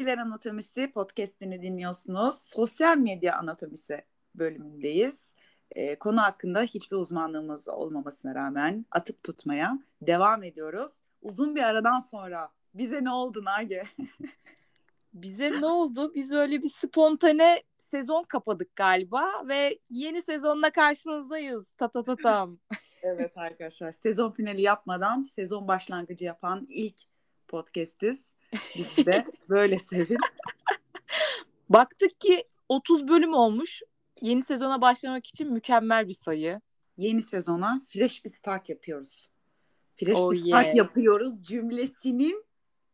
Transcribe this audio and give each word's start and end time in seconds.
İlişkiler 0.00 0.18
Anatomisi 0.18 0.92
podcastini 0.92 1.62
dinliyorsunuz. 1.62 2.34
Sosyal 2.34 2.96
medya 2.96 3.36
anatomisi 3.36 4.04
bölümündeyiz. 4.34 5.34
Ee, 5.70 5.96
konu 5.98 6.22
hakkında 6.22 6.62
hiçbir 6.62 6.96
uzmanlığımız 6.96 7.68
olmamasına 7.68 8.34
rağmen 8.34 8.86
atıp 8.90 9.24
tutmaya 9.24 9.78
devam 10.02 10.42
ediyoruz. 10.42 10.92
Uzun 11.22 11.56
bir 11.56 11.62
aradan 11.62 11.98
sonra 11.98 12.48
bize 12.74 13.04
ne 13.04 13.12
oldu 13.12 13.44
Nage? 13.44 13.84
Bize 15.14 15.60
ne 15.60 15.66
oldu? 15.66 16.14
Biz 16.14 16.32
öyle 16.32 16.62
bir 16.62 16.70
spontane 16.70 17.62
sezon 17.78 18.24
kapadık 18.24 18.76
galiba 18.76 19.48
ve 19.48 19.78
yeni 19.90 20.22
sezonla 20.22 20.70
karşınızdayız. 20.70 21.70
Ta 21.70 21.88
ta 21.88 22.04
ta 22.04 22.16
tam. 22.16 22.58
evet 23.02 23.38
arkadaşlar 23.38 23.92
sezon 23.92 24.30
finali 24.30 24.62
yapmadan 24.62 25.22
sezon 25.22 25.68
başlangıcı 25.68 26.24
yapan 26.24 26.66
ilk 26.68 26.96
podcastiz. 27.48 28.29
Biz 28.76 29.06
de 29.06 29.24
böyle 29.48 29.78
sevin. 29.90 30.18
Baktık 31.68 32.20
ki 32.20 32.44
30 32.68 33.08
bölüm 33.08 33.34
olmuş. 33.34 33.82
Yeni 34.22 34.42
sezona 34.42 34.80
başlamak 34.80 35.26
için 35.26 35.52
mükemmel 35.52 36.08
bir 36.08 36.12
sayı. 36.12 36.60
Yeni 36.98 37.22
sezona 37.22 37.82
fresh 37.88 38.24
bir 38.24 38.30
start 38.30 38.68
yapıyoruz. 38.68 39.30
Fresh 39.96 40.18
Oh, 40.18 40.32
bir 40.32 40.36
start 40.36 40.66
yes. 40.66 40.74
yapıyoruz 40.76 41.42
cümlesinin 41.42 42.44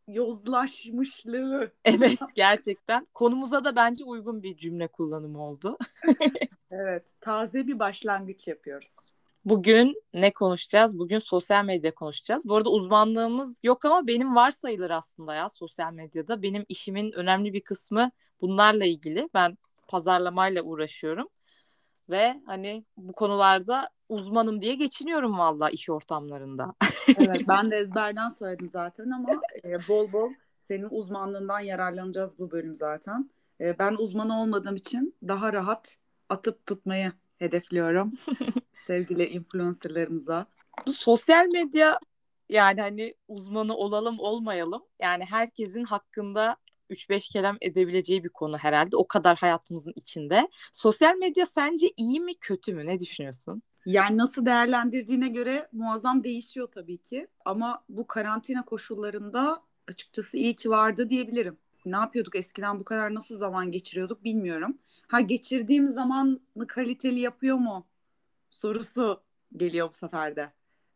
yozlaşmışlığı. 0.07 1.71
Evet 1.85 2.19
gerçekten. 2.35 3.05
Konumuza 3.13 3.63
da 3.63 3.75
bence 3.75 4.03
uygun 4.03 4.43
bir 4.43 4.57
cümle 4.57 4.87
kullanımı 4.87 5.43
oldu. 5.43 5.77
Evet, 6.71 7.03
taze 7.21 7.67
bir 7.67 7.79
başlangıç 7.79 8.47
yapıyoruz. 8.47 8.95
Bugün 9.49 10.03
ne 10.13 10.33
konuşacağız? 10.33 10.99
Bugün 10.99 11.19
sosyal 11.19 11.65
medya 11.65 11.95
konuşacağız. 11.95 12.49
Bu 12.49 12.55
arada 12.55 12.69
uzmanlığımız 12.69 13.59
yok 13.63 13.85
ama 13.85 14.07
benim 14.07 14.35
var 14.35 14.51
sayılır 14.51 14.89
aslında 14.89 15.35
ya 15.35 15.49
sosyal 15.49 15.93
medyada. 15.93 16.41
Benim 16.41 16.65
işimin 16.69 17.11
önemli 17.11 17.53
bir 17.53 17.61
kısmı 17.61 18.11
bunlarla 18.41 18.85
ilgili. 18.85 19.29
Ben 19.33 19.57
pazarlamayla 19.87 20.63
uğraşıyorum. 20.63 21.27
Ve 22.09 22.41
hani 22.45 22.85
bu 22.97 23.13
konularda 23.13 23.89
uzmanım 24.09 24.61
diye 24.61 24.75
geçiniyorum 24.75 25.37
valla 25.37 25.69
iş 25.69 25.89
ortamlarında. 25.89 26.73
Evet, 27.17 27.41
ben 27.47 27.71
de 27.71 27.75
ezberden 27.79 28.29
söyledim 28.29 28.67
zaten 28.67 29.09
ama 29.09 29.29
e, 29.63 29.87
bol 29.87 30.11
bol 30.11 30.29
senin 30.59 30.87
uzmanlığından 30.91 31.59
yararlanacağız 31.59 32.39
bu 32.39 32.51
bölüm 32.51 32.75
zaten. 32.75 33.29
E, 33.61 33.79
ben 33.79 33.95
uzman 33.99 34.29
olmadığım 34.29 34.75
için 34.75 35.15
daha 35.27 35.53
rahat 35.53 35.97
atıp 36.29 36.65
tutmayı 36.65 37.11
hedefliyorum 37.39 38.13
sevgili 38.73 39.25
influencerlarımıza. 39.25 40.45
Bu 40.87 40.93
sosyal 40.93 41.47
medya 41.47 41.99
yani 42.49 42.81
hani 42.81 43.13
uzmanı 43.27 43.75
olalım 43.75 44.19
olmayalım 44.19 44.83
yani 45.01 45.25
herkesin 45.25 45.83
hakkında 45.83 46.57
3-5 46.89 47.31
kelam 47.31 47.57
edebileceği 47.61 48.23
bir 48.23 48.29
konu 48.29 48.57
herhalde. 48.57 48.95
O 48.95 49.07
kadar 49.07 49.37
hayatımızın 49.37 49.93
içinde. 49.95 50.47
Sosyal 50.73 51.15
medya 51.15 51.45
sence 51.45 51.87
iyi 51.97 52.19
mi 52.19 52.35
kötü 52.35 52.73
mü? 52.73 52.85
Ne 52.85 52.99
düşünüyorsun? 52.99 53.61
Yani 53.85 54.17
nasıl 54.17 54.45
değerlendirdiğine 54.45 55.27
göre 55.27 55.67
muazzam 55.71 56.23
değişiyor 56.23 56.67
tabii 56.73 56.97
ki. 56.97 57.27
Ama 57.45 57.83
bu 57.89 58.07
karantina 58.07 58.65
koşullarında 58.65 59.63
açıkçası 59.87 60.37
iyi 60.37 60.55
ki 60.55 60.69
vardı 60.69 61.09
diyebilirim. 61.09 61.57
Ne 61.85 61.95
yapıyorduk 61.95 62.35
eskiden 62.35 62.79
bu 62.79 62.83
kadar 62.83 63.13
nasıl 63.13 63.37
zaman 63.37 63.71
geçiriyorduk 63.71 64.23
bilmiyorum. 64.23 64.77
Ha 65.07 65.21
geçirdiğim 65.21 65.87
zamanı 65.87 66.39
kaliteli 66.67 67.19
yapıyor 67.19 67.57
mu 67.57 67.87
sorusu 68.49 69.23
geliyor 69.57 69.89
bu 69.89 69.93
sefer 69.93 70.35
de 70.35 70.51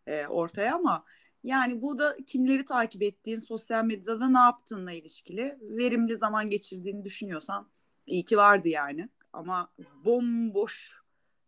e, 0.08 0.28
ortaya 0.28 0.76
ama 0.76 1.06
yani 1.44 1.82
bu 1.82 2.00
da 2.00 2.18
kimleri 2.28 2.66
takip 2.66 3.04
ettiğin, 3.04 3.38
sosyal 3.38 3.86
medyada 3.86 4.30
ne 4.30 4.40
yaptığınla 4.40 4.92
ilişkili. 4.92 5.58
Verimli 5.62 6.18
zaman 6.18 6.50
geçirdiğini 6.50 7.06
düşünüyorsan 7.06 7.70
iyi 8.06 8.26
ki 8.26 8.38
vardı 8.38 8.70
yani. 8.70 9.10
Ama 9.34 9.72
bomboş 10.06 11.02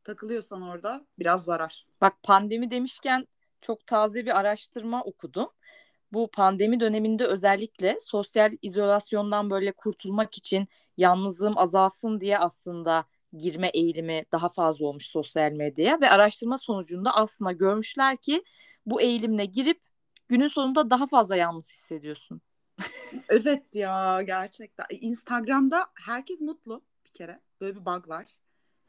takılıyorsan 0.04 0.62
orada 0.62 1.06
biraz 1.20 1.44
zarar. 1.44 1.88
Bak 2.02 2.24
pandemi 2.24 2.72
demişken 2.72 3.28
çok 3.62 3.88
taze 3.88 4.26
bir 4.26 4.40
araştırma 4.40 5.04
okudum. 5.04 5.50
Bu 6.14 6.32
pandemi 6.32 6.80
döneminde 6.80 7.26
özellikle 7.26 7.98
sosyal 8.00 8.52
izolasyondan 8.62 9.50
böyle 9.50 9.72
kurtulmak 9.72 10.38
için 10.38 10.68
yalnızlığım 10.98 11.58
azalsın 11.58 12.20
diye 12.20 12.38
aslında 12.38 13.06
girme 13.38 13.70
eğilimi 13.74 14.26
daha 14.32 14.50
fazla 14.50 14.86
olmuş 14.86 15.06
sosyal 15.06 15.52
medyaya 15.52 16.02
ve 16.02 16.10
araştırma 16.10 16.58
sonucunda 16.58 17.16
aslında 17.16 17.52
görmüşler 17.52 18.18
ki 18.18 18.44
bu 18.86 19.02
eğilimle 19.02 19.46
girip 19.46 19.82
günün 20.28 20.48
sonunda 20.48 20.90
daha 20.90 21.08
fazla 21.08 21.36
yalnız 21.36 21.70
hissediyorsun. 21.72 22.42
Evet 23.30 23.76
ya 23.76 24.22
gerçekten. 24.22 24.86
Instagram'da 24.90 25.88
herkes 25.94 26.42
mutlu 26.42 26.82
bir 27.06 27.12
kere. 27.12 27.40
Böyle 27.62 27.76
bir 27.76 27.86
bug 27.86 28.10
var. 28.10 28.26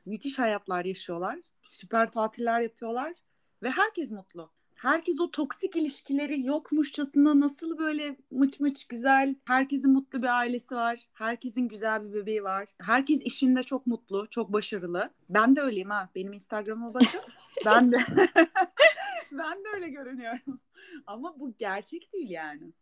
Müthiş 0.07 0.39
hayatlar 0.39 0.85
yaşıyorlar. 0.85 1.39
Süper 1.63 2.13
tatiller 2.13 2.61
yapıyorlar 2.61 3.15
ve 3.63 3.71
herkes 3.71 4.11
mutlu. 4.11 4.51
Herkes 4.85 5.21
o 5.21 5.31
toksik 5.31 5.77
ilişkileri 5.77 6.47
yokmuşçasına 6.47 7.41
nasıl 7.41 7.79
böyle 7.79 8.17
mıç 8.31 8.61
mıç 8.61 8.87
güzel. 8.87 9.35
Herkesin 9.45 9.93
mutlu 9.93 10.23
bir 10.23 10.39
ailesi 10.39 10.75
var. 10.75 11.09
Herkesin 11.13 11.69
güzel 11.69 12.05
bir 12.05 12.15
bebeği 12.15 12.45
var. 12.45 12.69
Herkes 12.83 13.21
işinde 13.23 13.63
çok 13.63 13.87
mutlu, 13.87 14.27
çok 14.31 14.53
başarılı. 14.53 15.11
Ben 15.29 15.57
de 15.57 15.61
öyleyim 15.61 15.91
ha. 15.91 16.09
Benim 16.15 16.33
Instagram'a 16.33 16.95
bakın. 16.95 17.21
ben 17.67 17.93
de 17.93 17.97
ben 19.33 19.65
de 19.65 19.69
öyle 19.75 19.89
görünüyorum. 19.89 20.61
Ama 21.07 21.41
bu 21.41 21.55
gerçek 21.59 22.13
değil 22.13 22.31
yani. 22.31 22.73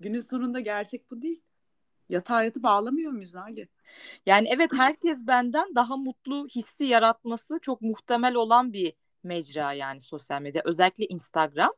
Günün 0.00 0.20
sonunda 0.20 0.60
gerçek 0.60 1.10
bu 1.10 1.22
değil. 1.22 1.40
Yatağa 2.08 2.42
yatıp 2.42 2.64
ağlamıyor 2.64 3.12
muyuz 3.12 3.36
Ali? 3.36 3.68
Yani 4.26 4.48
evet 4.50 4.70
herkes 4.72 5.26
benden 5.26 5.74
daha 5.74 5.96
mutlu 5.96 6.46
hissi 6.46 6.84
yaratması 6.84 7.58
çok 7.62 7.82
muhtemel 7.82 8.34
olan 8.34 8.72
bir 8.72 8.92
mecra 9.22 9.72
yani 9.72 10.00
sosyal 10.00 10.42
medya 10.42 10.62
özellikle 10.64 11.04
Instagram. 11.06 11.72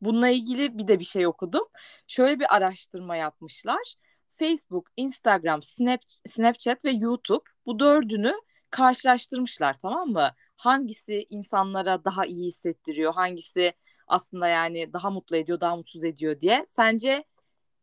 Bununla 0.00 0.28
ilgili 0.28 0.78
bir 0.78 0.88
de 0.88 0.98
bir 0.98 1.04
şey 1.04 1.26
okudum. 1.26 1.64
Şöyle 2.06 2.40
bir 2.40 2.56
araştırma 2.56 3.16
yapmışlar. 3.16 3.94
Facebook, 4.30 4.86
Instagram, 4.96 5.62
Snap, 5.62 6.00
Snapchat 6.24 6.84
ve 6.84 6.90
YouTube 6.90 7.44
bu 7.66 7.78
dördünü 7.78 8.32
karşılaştırmışlar 8.70 9.74
tamam 9.74 10.08
mı? 10.08 10.30
Hangisi 10.56 11.26
insanlara 11.30 12.04
daha 12.04 12.26
iyi 12.26 12.46
hissettiriyor, 12.46 13.14
hangisi 13.14 13.72
aslında 14.06 14.48
yani 14.48 14.92
daha 14.92 15.10
mutlu 15.10 15.36
ediyor, 15.36 15.60
daha 15.60 15.76
mutsuz 15.76 16.04
ediyor 16.04 16.40
diye. 16.40 16.64
Sence 16.68 17.24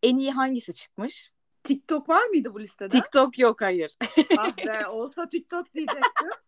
en 0.04 0.18
iyi 0.18 0.32
hangisi 0.32 0.74
çıkmış? 0.74 1.32
TikTok 1.64 2.10
var 2.10 2.26
mıydı 2.26 2.54
bu 2.54 2.60
listede? 2.60 2.90
TikTok 2.90 3.40
yok 3.40 3.62
hayır. 3.62 3.98
ah 4.38 4.58
be 4.58 4.88
olsa 4.88 5.30
TikTok 5.30 5.74
diyecektim. 5.74 6.30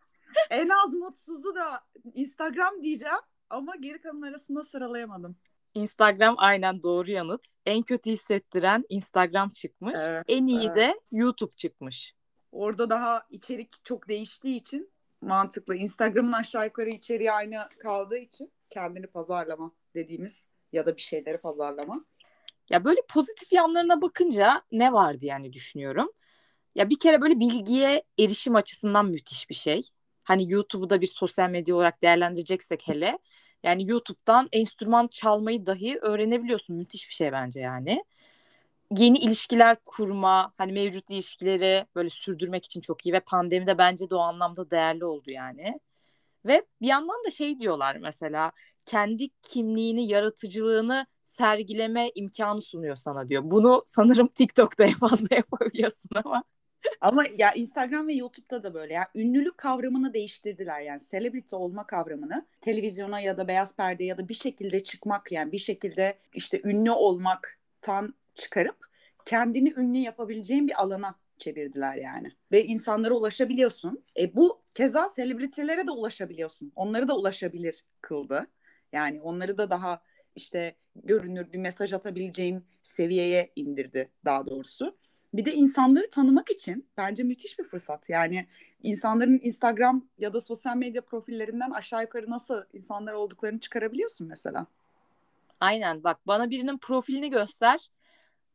en 0.49 0.69
az 0.69 0.93
mutsuzu 0.93 1.55
da 1.55 1.81
Instagram 2.13 2.83
diyeceğim 2.83 3.15
ama 3.49 3.75
geri 3.75 4.01
kalan 4.01 4.21
arasında 4.21 4.63
sıralayamadım. 4.63 5.35
Instagram 5.73 6.35
aynen 6.37 6.83
doğru 6.83 7.11
yanıt. 7.11 7.41
En 7.65 7.83
kötü 7.83 8.11
hissettiren 8.11 8.85
Instagram 8.89 9.49
çıkmış. 9.49 9.99
Evet, 10.03 10.23
en 10.27 10.47
iyi 10.47 10.67
evet. 10.67 10.75
de 10.75 10.99
YouTube 11.11 11.55
çıkmış. 11.55 12.15
Orada 12.51 12.89
daha 12.89 13.23
içerik 13.29 13.85
çok 13.85 14.07
değiştiği 14.07 14.55
için 14.55 14.91
mantıklı. 15.21 15.75
Instagram'ın 15.75 16.31
aşağı 16.31 16.65
yukarı 16.65 16.89
içeriği 16.89 17.31
aynı 17.31 17.69
kaldığı 17.79 18.17
için 18.17 18.51
kendini 18.69 19.07
pazarlama 19.07 19.71
dediğimiz 19.95 20.43
ya 20.73 20.85
da 20.85 20.95
bir 20.97 21.01
şeyleri 21.01 21.37
pazarlama. 21.37 22.05
Ya 22.69 22.85
böyle 22.85 23.01
pozitif 23.09 23.53
yanlarına 23.53 24.01
bakınca 24.01 24.61
ne 24.71 24.93
vardı 24.93 25.25
yani 25.25 25.53
düşünüyorum. 25.53 26.11
Ya 26.75 26.89
bir 26.89 26.99
kere 26.99 27.21
böyle 27.21 27.39
bilgiye 27.39 28.03
erişim 28.19 28.55
açısından 28.55 29.05
müthiş 29.05 29.49
bir 29.49 29.55
şey. 29.55 29.89
Hani 30.25 30.51
YouTube'u 30.51 30.89
da 30.89 31.01
bir 31.01 31.07
sosyal 31.07 31.49
medya 31.49 31.75
olarak 31.75 32.01
değerlendireceksek 32.01 32.87
hele. 32.87 33.19
Yani 33.63 33.89
YouTube'dan 33.89 34.49
enstrüman 34.51 35.07
çalmayı 35.07 35.65
dahi 35.65 35.99
öğrenebiliyorsun. 36.01 36.75
Müthiş 36.75 37.09
bir 37.09 37.13
şey 37.13 37.31
bence 37.31 37.59
yani. 37.59 38.03
Yeni 38.97 39.17
ilişkiler 39.17 39.77
kurma, 39.85 40.53
hani 40.57 40.71
mevcut 40.73 41.09
ilişkileri 41.11 41.85
böyle 41.95 42.09
sürdürmek 42.09 42.65
için 42.65 42.81
çok 42.81 43.05
iyi 43.05 43.13
ve 43.13 43.19
pandemide 43.19 43.77
bence 43.77 44.09
de 44.09 44.15
o 44.15 44.19
anlamda 44.19 44.71
değerli 44.71 45.05
oldu 45.05 45.31
yani. 45.31 45.79
Ve 46.45 46.65
bir 46.81 46.87
yandan 46.87 47.23
da 47.27 47.31
şey 47.31 47.59
diyorlar 47.59 47.97
mesela 47.97 48.51
kendi 48.85 49.29
kimliğini, 49.41 50.07
yaratıcılığını 50.07 51.05
sergileme 51.23 52.11
imkanı 52.15 52.61
sunuyor 52.61 52.95
sana 52.95 53.29
diyor. 53.29 53.41
Bunu 53.45 53.83
sanırım 53.85 54.27
TikTok'ta 54.35 54.83
en 54.83 54.93
fazla 54.93 55.35
yapabiliyorsun 55.35 56.09
ama. 56.25 56.43
Ama 57.01 57.23
ya 57.37 57.51
Instagram 57.51 58.07
ve 58.07 58.13
YouTube'da 58.13 58.63
da 58.63 58.73
böyle. 58.73 58.93
Yani 58.93 59.07
ünlülük 59.15 59.57
kavramını 59.57 60.13
değiştirdiler 60.13 60.81
yani. 60.81 61.01
Celebrity 61.11 61.55
olma 61.55 61.87
kavramını 61.87 62.45
televizyona 62.61 63.19
ya 63.19 63.37
da 63.37 63.47
beyaz 63.47 63.75
perde 63.75 64.03
ya 64.03 64.17
da 64.17 64.29
bir 64.29 64.33
şekilde 64.33 64.83
çıkmak 64.83 65.31
yani 65.31 65.51
bir 65.51 65.57
şekilde 65.57 66.17
işte 66.33 66.61
ünlü 66.63 66.91
olmaktan 66.91 68.13
çıkarıp 68.35 68.77
kendini 69.25 69.73
ünlü 69.77 69.97
yapabileceğin 69.97 70.67
bir 70.67 70.81
alana 70.81 71.15
çevirdiler 71.37 71.95
yani. 71.95 72.31
Ve 72.51 72.65
insanlara 72.65 73.13
ulaşabiliyorsun. 73.13 74.03
E 74.19 74.35
bu 74.35 74.61
keza 74.73 75.09
selebritelere 75.09 75.87
de 75.87 75.91
ulaşabiliyorsun. 75.91 76.71
Onları 76.75 77.07
da 77.07 77.17
ulaşabilir 77.17 77.85
kıldı. 78.01 78.47
Yani 78.93 79.21
onları 79.21 79.57
da 79.57 79.69
daha 79.69 80.01
işte 80.35 80.75
görünür 80.95 81.53
bir 81.53 81.57
mesaj 81.57 81.93
atabileceğin 81.93 82.65
seviyeye 82.83 83.51
indirdi 83.55 84.09
daha 84.25 84.45
doğrusu. 84.45 84.97
Bir 85.37 85.45
de 85.45 85.53
insanları 85.53 86.09
tanımak 86.09 86.51
için 86.51 86.87
bence 86.97 87.23
müthiş 87.23 87.59
bir 87.59 87.63
fırsat. 87.63 88.09
Yani 88.09 88.47
insanların 88.83 89.39
Instagram 89.43 90.05
ya 90.17 90.33
da 90.33 90.41
sosyal 90.41 90.77
medya 90.77 91.01
profillerinden 91.01 91.71
aşağı 91.71 92.01
yukarı 92.01 92.29
nasıl 92.29 92.61
insanlar 92.73 93.13
olduklarını 93.13 93.59
çıkarabiliyorsun 93.59 94.27
mesela. 94.27 94.65
Aynen 95.59 96.03
bak 96.03 96.19
bana 96.27 96.49
birinin 96.49 96.77
profilini 96.77 97.29
göster. 97.29 97.89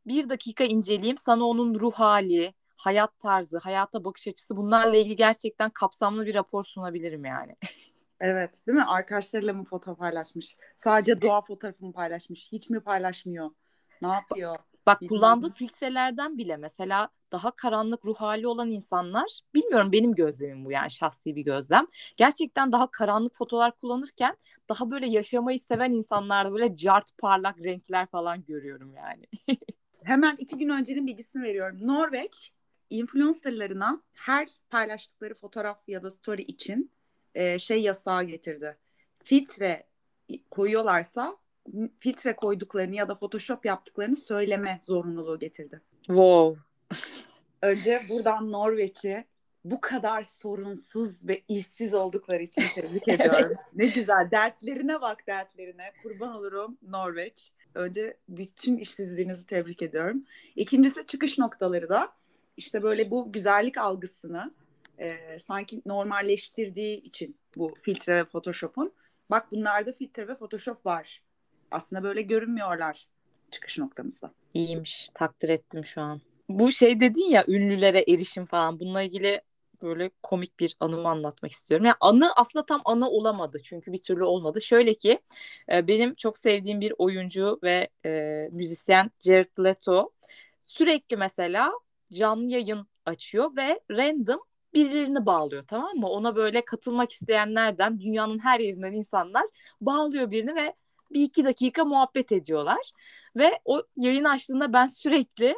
Bir 0.07 0.29
dakika 0.29 0.63
inceleyeyim 0.63 1.17
sana 1.17 1.43
onun 1.43 1.79
ruh 1.79 1.93
hali, 1.93 2.53
hayat 2.77 3.19
tarzı, 3.19 3.57
hayata 3.57 4.05
bakış 4.05 4.27
açısı 4.27 4.57
bunlarla 4.57 4.97
ilgili 4.97 5.15
gerçekten 5.15 5.69
kapsamlı 5.69 6.25
bir 6.25 6.35
rapor 6.35 6.63
sunabilirim 6.63 7.25
yani. 7.25 7.55
Evet 8.23 8.67
değil 8.67 8.77
mi? 8.77 8.83
Arkadaşlarıyla 8.83 9.53
mı 9.53 9.63
foto 9.63 9.95
paylaşmış? 9.95 10.57
Sadece 10.75 11.21
doğa 11.21 11.41
fotoğrafını 11.41 11.93
paylaşmış. 11.93 12.51
Hiç 12.51 12.69
mi 12.69 12.79
paylaşmıyor? 12.79 13.49
Ne 14.01 14.07
yapıyor? 14.07 14.55
Bak 14.85 15.01
kullandığı 15.09 15.49
filtrelerden 15.49 16.37
bile 16.37 16.57
mesela 16.57 17.09
daha 17.31 17.51
karanlık 17.51 18.05
ruh 18.05 18.15
hali 18.15 18.47
olan 18.47 18.69
insanlar 18.69 19.39
bilmiyorum 19.53 19.91
benim 19.91 20.15
gözlemim 20.15 20.65
bu 20.65 20.71
yani 20.71 20.91
şahsi 20.91 21.35
bir 21.35 21.41
gözlem. 21.41 21.87
Gerçekten 22.17 22.71
daha 22.71 22.91
karanlık 22.91 23.35
fotolar 23.35 23.77
kullanırken 23.77 24.37
daha 24.69 24.91
böyle 24.91 25.07
yaşamayı 25.07 25.59
seven 25.59 25.91
insanlarda 25.91 26.53
böyle 26.53 26.75
cart 26.75 27.17
parlak 27.17 27.57
renkler 27.63 28.05
falan 28.05 28.45
görüyorum 28.45 28.93
yani. 28.93 29.23
Hemen 30.03 30.35
iki 30.39 30.57
gün 30.57 30.69
öncenin 30.69 31.07
bilgisini 31.07 31.43
veriyorum. 31.43 31.77
Norveç 31.81 32.51
influencerlarına 32.89 34.01
her 34.13 34.49
paylaştıkları 34.69 35.35
fotoğraf 35.35 35.77
ya 35.87 36.03
da 36.03 36.11
story 36.11 36.41
için 36.41 36.91
e, 37.35 37.59
şey 37.59 37.81
yasağı 37.81 38.23
getirdi. 38.23 38.77
Filtre 39.23 39.87
koyuyorlarsa 40.51 41.37
filtre 41.99 42.35
koyduklarını 42.35 42.95
ya 42.95 43.07
da 43.07 43.15
photoshop 43.15 43.65
yaptıklarını 43.65 44.15
söyleme 44.15 44.79
zorunluluğu 44.83 45.39
getirdi. 45.39 45.81
Wow. 46.05 46.61
Önce 47.61 48.01
buradan 48.09 48.51
Norveç'i 48.51 49.25
bu 49.65 49.81
kadar 49.81 50.23
sorunsuz 50.23 51.27
ve 51.27 51.41
işsiz 51.47 51.93
oldukları 51.93 52.43
için 52.43 52.63
tebrik 52.75 53.07
ediyorum. 53.07 53.51
ne 53.73 53.87
güzel. 53.87 54.31
Dertlerine 54.31 55.01
bak 55.01 55.27
dertlerine. 55.27 55.91
Kurban 56.03 56.35
olurum 56.35 56.77
Norveç. 56.81 57.51
Önce 57.75 58.17
bütün 58.29 58.77
işsizliğinizi 58.77 59.45
tebrik 59.45 59.81
ediyorum. 59.81 60.25
İkincisi 60.55 61.05
çıkış 61.07 61.37
noktaları 61.37 61.89
da 61.89 62.13
işte 62.57 62.83
böyle 62.83 63.11
bu 63.11 63.31
güzellik 63.31 63.77
algısını 63.77 64.53
e, 64.99 65.39
sanki 65.39 65.81
normalleştirdiği 65.85 67.01
için 67.01 67.37
bu 67.55 67.73
filtre 67.81 68.15
ve 68.15 68.25
Photoshop'un 68.25 68.93
bak 69.29 69.51
bunlarda 69.51 69.93
filtre 69.93 70.27
ve 70.27 70.35
Photoshop 70.35 70.85
var. 70.85 71.21
Aslında 71.71 72.03
böyle 72.03 72.21
görünmüyorlar 72.21 73.07
çıkış 73.51 73.77
noktamızda. 73.77 74.31
İyiymiş. 74.53 75.09
Takdir 75.13 75.49
ettim 75.49 75.85
şu 75.85 76.01
an. 76.01 76.21
Bu 76.49 76.71
şey 76.71 76.99
dedin 76.99 77.29
ya 77.29 77.45
ünlülere 77.47 78.03
erişim 78.07 78.45
falan. 78.45 78.79
Bununla 78.79 79.01
ilgili 79.01 79.41
böyle 79.81 80.11
komik 80.23 80.59
bir 80.59 80.77
anımı 80.79 81.09
anlatmak 81.09 81.51
istiyorum. 81.51 81.85
Yani 81.85 81.95
anı 82.01 82.33
aslında 82.35 82.65
tam 82.65 82.81
anı 82.85 83.09
olamadı 83.09 83.57
çünkü 83.63 83.93
bir 83.93 84.01
türlü 84.01 84.23
olmadı. 84.23 84.61
Şöyle 84.61 84.93
ki 84.93 85.19
e, 85.71 85.87
benim 85.87 86.15
çok 86.15 86.37
sevdiğim 86.37 86.81
bir 86.81 86.93
oyuncu 86.97 87.59
ve 87.63 87.89
e, 88.05 88.09
müzisyen 88.51 89.11
Jared 89.21 89.63
Leto 89.63 90.11
sürekli 90.59 91.17
mesela 91.17 91.71
canlı 92.13 92.51
yayın 92.51 92.87
açıyor 93.05 93.55
ve 93.55 93.79
random 93.91 94.39
birilerini 94.73 95.25
bağlıyor 95.25 95.63
tamam 95.63 95.97
mı? 95.97 96.09
Ona 96.09 96.35
böyle 96.35 96.65
katılmak 96.65 97.11
isteyenlerden 97.11 97.99
dünyanın 97.99 98.39
her 98.39 98.59
yerinden 98.59 98.93
insanlar 98.93 99.43
bağlıyor 99.81 100.31
birini 100.31 100.55
ve 100.55 100.73
bir 101.13 101.21
iki 101.21 101.45
dakika 101.45 101.85
muhabbet 101.85 102.31
ediyorlar. 102.31 102.91
Ve 103.35 103.59
o 103.65 103.83
yayın 103.97 104.23
açtığında 104.23 104.73
ben 104.73 104.85
sürekli 104.85 105.55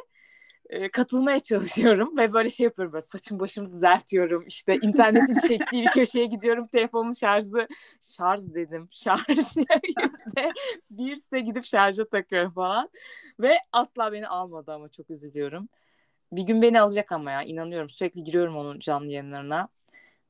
e, 0.70 0.90
katılmaya 0.90 1.40
çalışıyorum 1.40 2.16
ve 2.16 2.32
böyle 2.32 2.50
şey 2.50 2.64
yapıyorum 2.64 2.92
böyle 2.92 3.04
saçım 3.04 3.40
başımı 3.40 3.70
düzeltiyorum 3.70 4.44
işte 4.46 4.76
internetin 4.76 5.38
çektiği 5.48 5.82
bir 5.82 5.90
köşeye 5.90 6.26
gidiyorum 6.26 6.64
telefonun 6.64 7.12
şarjı 7.12 7.68
şarj 8.00 8.40
dedim 8.54 8.88
şarj 8.90 9.28
yüzde 9.28 10.52
birse 10.90 11.40
gidip 11.40 11.64
şarja 11.64 12.08
takıyorum 12.08 12.52
falan 12.52 12.88
ve 13.40 13.58
asla 13.72 14.12
beni 14.12 14.28
almadı 14.28 14.72
ama 14.72 14.88
çok 14.88 15.10
üzülüyorum. 15.10 15.68
Bir 16.32 16.42
gün 16.42 16.62
beni 16.62 16.80
alacak 16.80 17.12
ama 17.12 17.30
ya 17.30 17.42
inanıyorum. 17.42 17.90
Sürekli 17.90 18.24
giriyorum 18.24 18.56
onun 18.56 18.78
canlı 18.78 19.06
yayınlarına. 19.06 19.68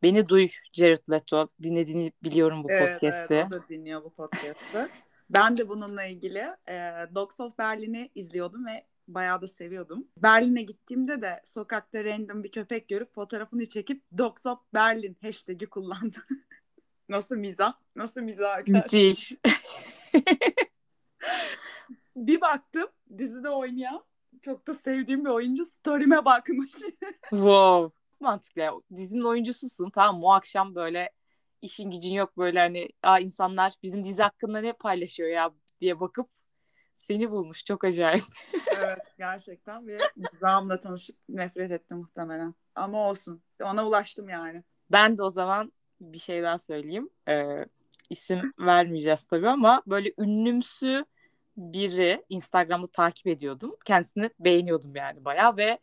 Beni 0.02 0.28
duy 0.28 0.48
Jared 0.72 1.10
Leto. 1.10 1.48
Dinlediğini 1.62 2.12
biliyorum 2.22 2.64
bu 2.64 2.70
evet, 2.70 2.92
podcast'i. 2.92 3.34
Evet, 3.34 3.46
o 3.46 3.50
da 3.50 3.68
dinliyor 3.68 4.04
bu 4.04 4.10
podcast'ı. 4.10 4.88
Ben 5.30 5.56
de 5.56 5.68
bununla 5.68 6.04
ilgili 6.04 6.44
e, 6.68 6.74
Dogs 7.14 7.40
of 7.40 7.58
Berlin'i 7.58 8.10
izliyordum 8.14 8.66
ve 8.66 8.86
bayağı 9.08 9.42
da 9.42 9.48
seviyordum. 9.48 10.08
Berlin'e 10.16 10.62
gittiğimde 10.62 11.22
de 11.22 11.40
sokakta 11.44 12.04
random 12.04 12.44
bir 12.44 12.50
köpek 12.50 12.88
görüp 12.88 13.14
fotoğrafını 13.14 13.66
çekip 13.66 14.02
Dogs 14.18 14.46
of 14.46 14.58
Berlin 14.74 15.16
hashtag'i 15.22 15.66
kullandı. 15.66 16.16
Nasıl 17.08 17.36
mizah? 17.36 17.74
Nasıl 17.96 18.20
mizah 18.20 18.50
arkadaşlar? 18.50 18.84
Müthiş. 18.84 19.32
bir 22.16 22.40
baktım 22.40 22.88
dizide 23.18 23.50
oynayan 23.50 24.04
çok 24.42 24.66
da 24.66 24.74
sevdiğim 24.74 25.24
bir 25.24 25.30
oyuncu 25.30 25.64
story'me 25.64 26.24
bakmış. 26.24 26.72
wow. 27.30 27.98
Mantıklı. 28.20 28.60
Ya. 28.60 28.72
Dizinin 28.96 29.24
oyuncususun 29.24 29.90
tamam 29.90 30.22
bu 30.22 30.32
akşam 30.32 30.74
böyle 30.74 31.10
işin 31.62 31.90
gücün 31.90 32.12
yok 32.12 32.38
böyle 32.38 32.58
hani 32.58 32.88
Aa, 33.02 33.18
insanlar 33.18 33.74
bizim 33.82 34.04
dizi 34.04 34.22
hakkında 34.22 34.60
ne 34.60 34.72
paylaşıyor 34.72 35.28
ya 35.28 35.50
diye 35.80 36.00
bakıp 36.00 36.28
seni 36.94 37.30
bulmuş. 37.30 37.64
Çok 37.64 37.84
acayip. 37.84 38.24
evet 38.76 39.14
gerçekten 39.18 39.86
bir 39.86 40.00
zamla 40.34 40.80
tanışıp 40.80 41.16
nefret 41.28 41.70
ettim 41.70 41.98
muhtemelen. 41.98 42.54
Ama 42.74 43.08
olsun. 43.08 43.42
Ona 43.62 43.86
ulaştım 43.86 44.28
yani. 44.28 44.62
Ben 44.92 45.18
de 45.18 45.22
o 45.22 45.30
zaman 45.30 45.72
bir 46.00 46.18
şey 46.18 46.42
daha 46.42 46.58
söyleyeyim. 46.58 47.10
Ee, 47.28 47.64
isim 48.10 48.52
vermeyeceğiz 48.58 49.24
tabii 49.24 49.48
ama 49.48 49.82
böyle 49.86 50.12
ünlümsü 50.18 51.04
biri 51.56 52.24
Instagram'da 52.28 52.86
takip 52.86 53.26
ediyordum. 53.26 53.76
Kendisini 53.84 54.30
beğeniyordum 54.40 54.96
yani 54.96 55.24
bayağı 55.24 55.56
ve 55.56 55.78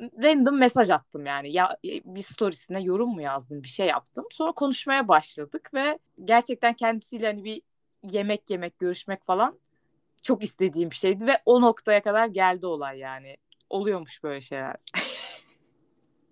random 0.00 0.58
mesaj 0.58 0.90
attım 0.90 1.26
yani. 1.26 1.52
Ya 1.52 1.76
e, 1.84 2.00
bir 2.04 2.22
storiesine 2.22 2.80
yorum 2.80 3.10
mu 3.10 3.22
yazdım, 3.22 3.62
bir 3.62 3.68
şey 3.68 3.86
yaptım. 3.86 4.24
Sonra 4.30 4.52
konuşmaya 4.52 5.08
başladık 5.08 5.70
ve 5.74 5.98
gerçekten 6.24 6.74
kendisiyle 6.74 7.26
hani 7.26 7.44
bir 7.44 7.62
yemek 8.02 8.50
yemek, 8.50 8.78
görüşmek 8.78 9.24
falan 9.24 9.58
çok 10.22 10.42
istediğim 10.42 10.90
bir 10.90 10.96
şeydi 10.96 11.26
ve 11.26 11.42
o 11.44 11.60
noktaya 11.60 12.02
kadar 12.02 12.26
geldi 12.26 12.66
olay 12.66 12.98
yani. 12.98 13.36
Oluyormuş 13.70 14.22
böyle 14.22 14.40
şeyler. 14.40 14.76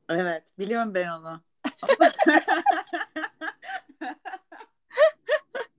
evet, 0.08 0.44
biliyorum 0.58 0.94
ben 0.94 1.08
onu. 1.08 1.40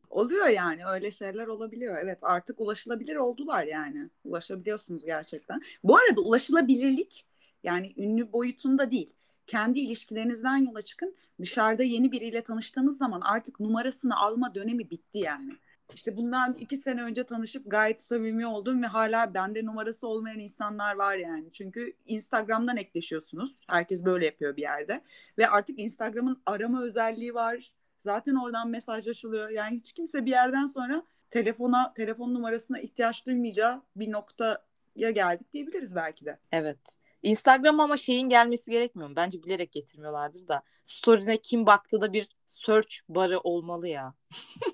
Oluyor 0.10 0.48
yani 0.48 0.86
öyle 0.86 1.12
şeyler 1.12 1.48
olabiliyor. 1.48 1.98
Evet 2.04 2.20
artık 2.22 2.60
ulaşılabilir 2.60 3.16
oldular 3.16 3.64
yani. 3.64 4.10
Ulaşabiliyorsunuz 4.24 5.06
gerçekten. 5.06 5.62
Bu 5.84 5.98
arada 5.98 6.22
ulaşılabilirlik 6.22 7.26
yani 7.66 7.94
ünlü 7.98 8.32
boyutunda 8.32 8.92
değil. 8.92 9.14
Kendi 9.48 9.80
ilişkilerinizden 9.80 10.58
yola 10.58 10.82
çıkın. 10.82 11.16
Dışarıda 11.42 11.84
yeni 11.84 12.12
biriyle 12.12 12.42
tanıştığınız 12.42 12.98
zaman 12.98 13.22
artık 13.22 13.60
numarasını 13.60 14.18
alma 14.18 14.56
dönemi 14.56 14.90
bitti 14.90 15.18
yani. 15.18 15.52
İşte 15.94 16.18
bundan 16.18 16.54
iki 16.54 16.78
sene 16.78 17.04
önce 17.04 17.24
tanışıp 17.24 17.64
gayet 17.72 18.02
samimi 18.02 18.48
oldum 18.48 18.84
ve 18.84 18.88
hala 18.88 19.34
bende 19.34 19.66
numarası 19.66 20.08
olmayan 20.08 20.40
insanlar 20.40 20.96
var 20.96 21.16
yani. 21.16 21.52
Çünkü 21.52 21.94
Instagram'dan 22.06 22.78
ekleşiyorsunuz. 22.78 23.56
Herkes 23.68 24.06
böyle 24.06 24.26
yapıyor 24.26 24.56
bir 24.56 24.62
yerde. 24.62 25.02
Ve 25.38 25.50
artık 25.50 25.80
Instagram'ın 25.80 26.42
arama 26.46 26.84
özelliği 26.84 27.34
var. 27.34 27.72
Zaten 28.00 28.36
oradan 28.36 28.70
mesajlaşılıyor. 28.70 29.50
Yani 29.50 29.78
hiç 29.78 29.94
kimse 29.94 30.26
bir 30.26 30.32
yerden 30.32 30.66
sonra 30.66 31.04
telefona, 31.30 31.94
telefon 31.94 32.34
numarasına 32.34 32.80
ihtiyaç 32.80 33.26
duymayacağı 33.26 33.82
bir 33.96 34.12
noktaya 34.12 35.12
geldik 35.12 35.54
diyebiliriz 35.54 35.96
belki 35.96 36.26
de. 36.26 36.40
Evet. 36.52 36.98
Instagram 37.26 37.80
ama 37.80 37.98
şeyin 37.98 38.30
gelmesi 38.30 38.72
gerekmiyor 38.72 39.10
mu? 39.10 39.16
Bence 39.16 39.44
bilerek 39.44 39.72
getirmiyorlardır 39.72 40.48
da. 40.48 40.64
Story'ne 40.84 41.38
kim 41.38 41.66
baktı 41.66 42.02
da 42.02 42.14
bir 42.14 42.30
search 42.46 42.96
barı 43.10 43.40
olmalı 43.40 43.88
ya. 43.88 44.14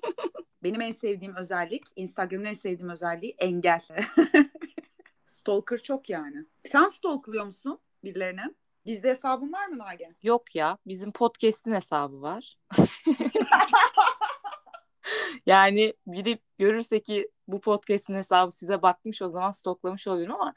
Benim 0.62 0.80
en 0.80 0.90
sevdiğim 0.90 1.36
özellik, 1.36 1.82
Instagram'ın 1.96 2.44
en 2.44 2.54
sevdiğim 2.54 2.88
özelliği 2.90 3.34
engel. 3.38 3.82
Stalker 5.26 5.78
çok 5.78 6.10
yani. 6.10 6.46
Sen 6.64 6.86
stalkluyor 6.86 7.44
musun 7.44 7.78
birilerine? 8.04 8.44
Gizli 8.84 9.08
hesabın 9.08 9.52
var 9.52 9.66
mı 9.66 9.78
Nage? 9.78 10.14
Yok 10.22 10.54
ya. 10.56 10.78
Bizim 10.86 11.12
podcast'in 11.12 11.72
hesabı 11.72 12.22
var. 12.22 12.58
yani 15.46 15.94
biri 16.06 16.38
görürse 16.58 17.02
ki 17.02 17.30
bu 17.48 17.60
podcast'in 17.60 18.14
hesabı 18.14 18.52
size 18.52 18.82
bakmış 18.82 19.22
o 19.22 19.30
zaman 19.30 19.52
stoklamış 19.52 20.08
oluyorum 20.08 20.34
ama 20.34 20.54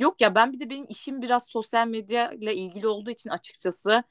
yok 0.00 0.20
ya 0.20 0.34
ben 0.34 0.52
bir 0.52 0.60
de 0.60 0.70
benim 0.70 0.86
işim 0.88 1.22
biraz 1.22 1.46
sosyal 1.46 1.86
medya 1.88 2.32
ile 2.32 2.54
ilgili 2.54 2.88
olduğu 2.88 3.10
için 3.10 3.30
açıkçası 3.30 4.04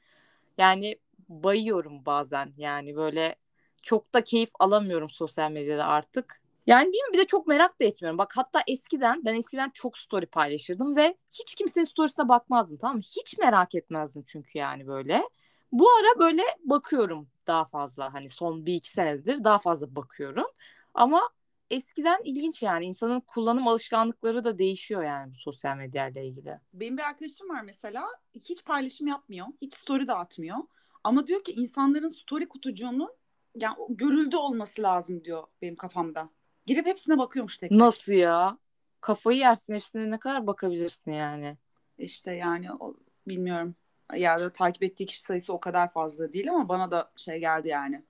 yani 0.57 0.97
bayıyorum 1.29 2.05
bazen 2.05 2.53
yani 2.57 2.95
böyle 2.95 3.35
çok 3.83 4.13
da 4.13 4.23
keyif 4.23 4.49
alamıyorum 4.59 5.09
sosyal 5.09 5.51
medyada 5.51 5.85
artık. 5.85 6.41
Yani 6.67 6.91
bir 7.13 7.17
de 7.17 7.25
çok 7.25 7.47
merak 7.47 7.81
da 7.81 7.85
etmiyorum. 7.85 8.17
Bak 8.17 8.37
hatta 8.37 8.61
eskiden 8.67 9.25
ben 9.25 9.35
eskiden 9.35 9.69
çok 9.73 9.97
story 9.97 10.25
paylaşırdım 10.25 10.95
ve 10.95 11.17
hiç 11.31 11.55
kimsenin 11.55 11.85
storiesine 11.85 12.29
bakmazdım 12.29 12.77
tamam 12.77 12.95
mı? 12.95 13.01
Hiç 13.01 13.37
merak 13.37 13.75
etmezdim 13.75 14.23
çünkü 14.27 14.57
yani 14.57 14.87
böyle. 14.87 15.23
Bu 15.71 15.87
ara 15.91 16.19
böyle 16.19 16.41
bakıyorum 16.63 17.27
daha 17.47 17.65
fazla 17.65 18.13
hani 18.13 18.29
son 18.29 18.65
bir 18.65 18.73
iki 18.73 18.89
senedir 18.89 19.43
daha 19.43 19.57
fazla 19.57 19.95
bakıyorum. 19.95 20.47
Ama 20.93 21.29
eskiden 21.69 22.21
ilginç 22.23 22.63
yani 22.63 22.85
insanın 22.85 23.19
kullanım 23.19 23.67
alışkanlıkları 23.67 24.43
da 24.43 24.59
değişiyor 24.59 25.03
yani 25.03 25.31
bu 25.31 25.35
sosyal 25.35 25.77
medya 25.77 26.07
ile 26.07 26.27
ilgili. 26.27 26.59
Benim 26.73 26.97
bir 26.97 27.03
arkadaşım 27.03 27.49
var 27.49 27.61
mesela 27.61 28.07
hiç 28.35 28.65
paylaşım 28.65 29.07
yapmıyor. 29.07 29.47
Hiç 29.61 29.73
story 29.73 30.07
de 30.07 30.13
atmıyor. 30.13 30.57
Ama 31.03 31.27
diyor 31.27 31.43
ki 31.43 31.51
insanların 31.51 32.07
story 32.07 32.47
kutucuğunun 32.47 33.09
yani 33.55 33.75
görüldü 33.89 34.37
olması 34.37 34.81
lazım 34.81 35.23
diyor 35.23 35.43
benim 35.61 35.75
kafamda. 35.75 36.29
Girip 36.65 36.85
hepsine 36.87 37.17
bakıyormuş 37.17 37.57
tek 37.57 37.69
tek. 37.69 37.79
Nasıl 37.79 38.13
ya? 38.13 38.57
Kafayı 39.01 39.37
yersin 39.37 39.73
hepsine 39.73 40.11
ne 40.11 40.19
kadar 40.19 40.47
bakabilirsin 40.47 41.11
yani. 41.11 41.57
İşte 41.97 42.31
yani 42.31 42.73
o, 42.73 42.95
bilmiyorum. 43.27 43.75
Ya 44.15 44.39
da 44.39 44.53
takip 44.53 44.83
ettiği 44.83 45.05
kişi 45.05 45.21
sayısı 45.21 45.53
o 45.53 45.59
kadar 45.59 45.93
fazla 45.93 46.33
değil 46.33 46.51
ama 46.51 46.69
bana 46.69 46.91
da 46.91 47.11
şey 47.15 47.39
geldi 47.39 47.67
yani. 47.67 48.03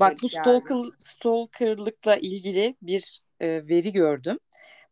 Bak 0.00 0.16
bu 0.22 0.28
stalker, 0.28 0.76
stalkerlıkla 0.98 2.16
ilgili 2.16 2.76
bir 2.82 3.20
e, 3.40 3.68
veri 3.68 3.92
gördüm. 3.92 4.38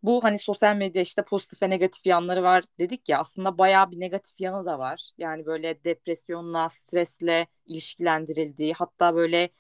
Bu 0.03 0.25
hani 0.25 0.39
sosyal 0.39 0.77
medya 0.77 1.03
işte 1.03 1.23
pozitif 1.23 1.63
ve 1.63 1.71
negatif 1.71 2.07
yanları 2.07 2.43
var 2.43 2.65
dedik 2.79 3.09
ya 3.09 3.19
aslında 3.19 3.59
bayağı 3.59 3.91
bir 3.91 4.01
negatif 4.01 4.41
yanı 4.41 4.67
da 4.67 4.79
var. 4.79 5.11
Yani 5.19 5.47
böyle 5.47 5.85
depresyonla, 5.85 6.69
stresle 6.69 7.47
ilişkilendirildiği 7.67 8.73
hatta 8.73 9.15
böyle 9.15 9.51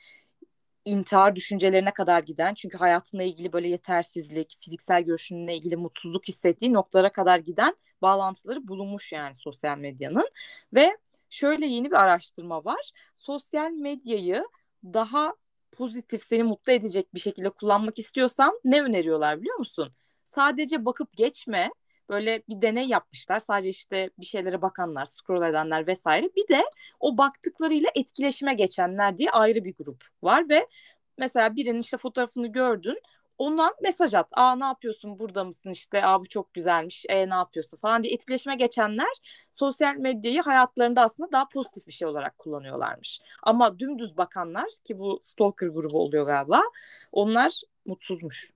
intihar 0.84 1.36
düşüncelerine 1.36 1.90
kadar 1.92 2.22
giden 2.22 2.54
çünkü 2.54 2.78
hayatınla 2.78 3.22
ilgili 3.22 3.52
böyle 3.52 3.68
yetersizlik, 3.68 4.58
fiziksel 4.60 5.02
görüşünle 5.02 5.56
ilgili 5.56 5.76
mutsuzluk 5.76 6.28
hissettiği 6.28 6.72
noktalara 6.72 7.12
kadar 7.12 7.38
giden 7.38 7.76
bağlantıları 8.02 8.68
bulunmuş 8.68 9.12
yani 9.12 9.34
sosyal 9.34 9.78
medyanın 9.78 10.28
ve 10.74 10.98
şöyle 11.30 11.66
yeni 11.66 11.90
bir 11.90 11.96
araştırma 12.02 12.64
var. 12.64 12.90
Sosyal 13.16 13.70
medyayı 13.70 14.44
daha 14.84 15.34
pozitif, 15.72 16.22
seni 16.22 16.42
mutlu 16.42 16.72
edecek 16.72 17.14
bir 17.14 17.20
şekilde 17.20 17.50
kullanmak 17.50 17.98
istiyorsan 17.98 18.60
ne 18.64 18.82
öneriyorlar 18.82 19.40
biliyor 19.40 19.58
musun? 19.58 19.90
Sadece 20.26 20.84
bakıp 20.84 21.16
geçme. 21.16 21.70
Böyle 22.08 22.42
bir 22.48 22.62
deney 22.62 22.88
yapmışlar. 22.88 23.40
Sadece 23.40 23.68
işte 23.68 24.10
bir 24.18 24.26
şeylere 24.26 24.62
bakanlar, 24.62 25.04
scroll 25.04 25.50
edenler 25.50 25.86
vesaire. 25.86 26.30
Bir 26.36 26.48
de 26.48 26.64
o 27.00 27.18
baktıklarıyla 27.18 27.90
etkileşime 27.94 28.54
geçenler 28.54 29.18
diye 29.18 29.30
ayrı 29.30 29.64
bir 29.64 29.74
grup 29.74 30.04
var 30.22 30.48
ve 30.48 30.66
mesela 31.18 31.56
birinin 31.56 31.80
işte 31.80 31.96
fotoğrafını 31.96 32.46
gördün. 32.46 33.00
Ondan 33.38 33.72
mesaj 33.82 34.14
at. 34.14 34.28
Aa 34.32 34.56
ne 34.56 34.64
yapıyorsun? 34.64 35.18
Burada 35.18 35.44
mısın? 35.44 35.70
İşte 35.70 36.06
aa 36.06 36.20
bu 36.20 36.26
çok 36.26 36.54
güzelmiş. 36.54 37.06
E 37.08 37.30
ne 37.30 37.34
yapıyorsun 37.34 37.76
falan 37.76 38.02
diye 38.02 38.14
etkileşime 38.14 38.56
geçenler 38.56 39.08
sosyal 39.52 39.96
medyayı 39.96 40.42
hayatlarında 40.42 41.02
aslında 41.02 41.32
daha 41.32 41.48
pozitif 41.48 41.86
bir 41.86 41.92
şey 41.92 42.08
olarak 42.08 42.38
kullanıyorlarmış. 42.38 43.20
Ama 43.42 43.78
dümdüz 43.78 44.16
bakanlar 44.16 44.68
ki 44.84 44.98
bu 44.98 45.20
stalker 45.22 45.68
grubu 45.68 45.98
oluyor 45.98 46.26
galiba. 46.26 46.62
Onlar 47.12 47.60
mutsuzmuş. 47.86 48.50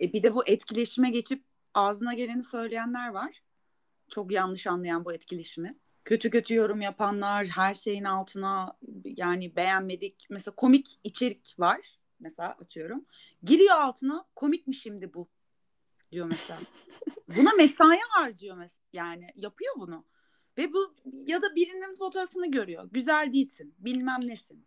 E 0.00 0.12
bir 0.12 0.22
de 0.22 0.34
bu 0.34 0.46
etkileşime 0.46 1.10
geçip 1.10 1.44
ağzına 1.74 2.14
geleni 2.14 2.42
söyleyenler 2.42 3.08
var. 3.08 3.42
Çok 4.08 4.32
yanlış 4.32 4.66
anlayan 4.66 5.04
bu 5.04 5.12
etkileşimi. 5.12 5.78
Kötü 6.04 6.30
kötü 6.30 6.54
yorum 6.54 6.80
yapanlar, 6.80 7.46
her 7.46 7.74
şeyin 7.74 8.04
altına 8.04 8.72
yani 9.04 9.56
beğenmedik. 9.56 10.26
Mesela 10.30 10.54
komik 10.54 10.98
içerik 11.04 11.54
var. 11.58 12.01
Mesela 12.22 12.48
atıyorum. 12.48 13.06
Giriyor 13.42 13.76
altına 13.76 14.24
komik 14.36 14.66
mi 14.66 14.74
şimdi 14.74 15.14
bu 15.14 15.28
diyor 16.12 16.26
mesela. 16.26 16.60
Buna 17.36 17.52
mesai 17.56 17.98
harcıyor 18.10 18.56
mesela. 18.56 18.82
Yani 18.92 19.26
yapıyor 19.36 19.74
bunu. 19.78 20.04
Ve 20.58 20.72
bu 20.72 20.94
ya 21.26 21.42
da 21.42 21.54
birinin 21.54 21.96
fotoğrafını 21.96 22.50
görüyor. 22.50 22.88
Güzel 22.92 23.32
değilsin. 23.32 23.74
Bilmem 23.78 24.20
nesin. 24.26 24.66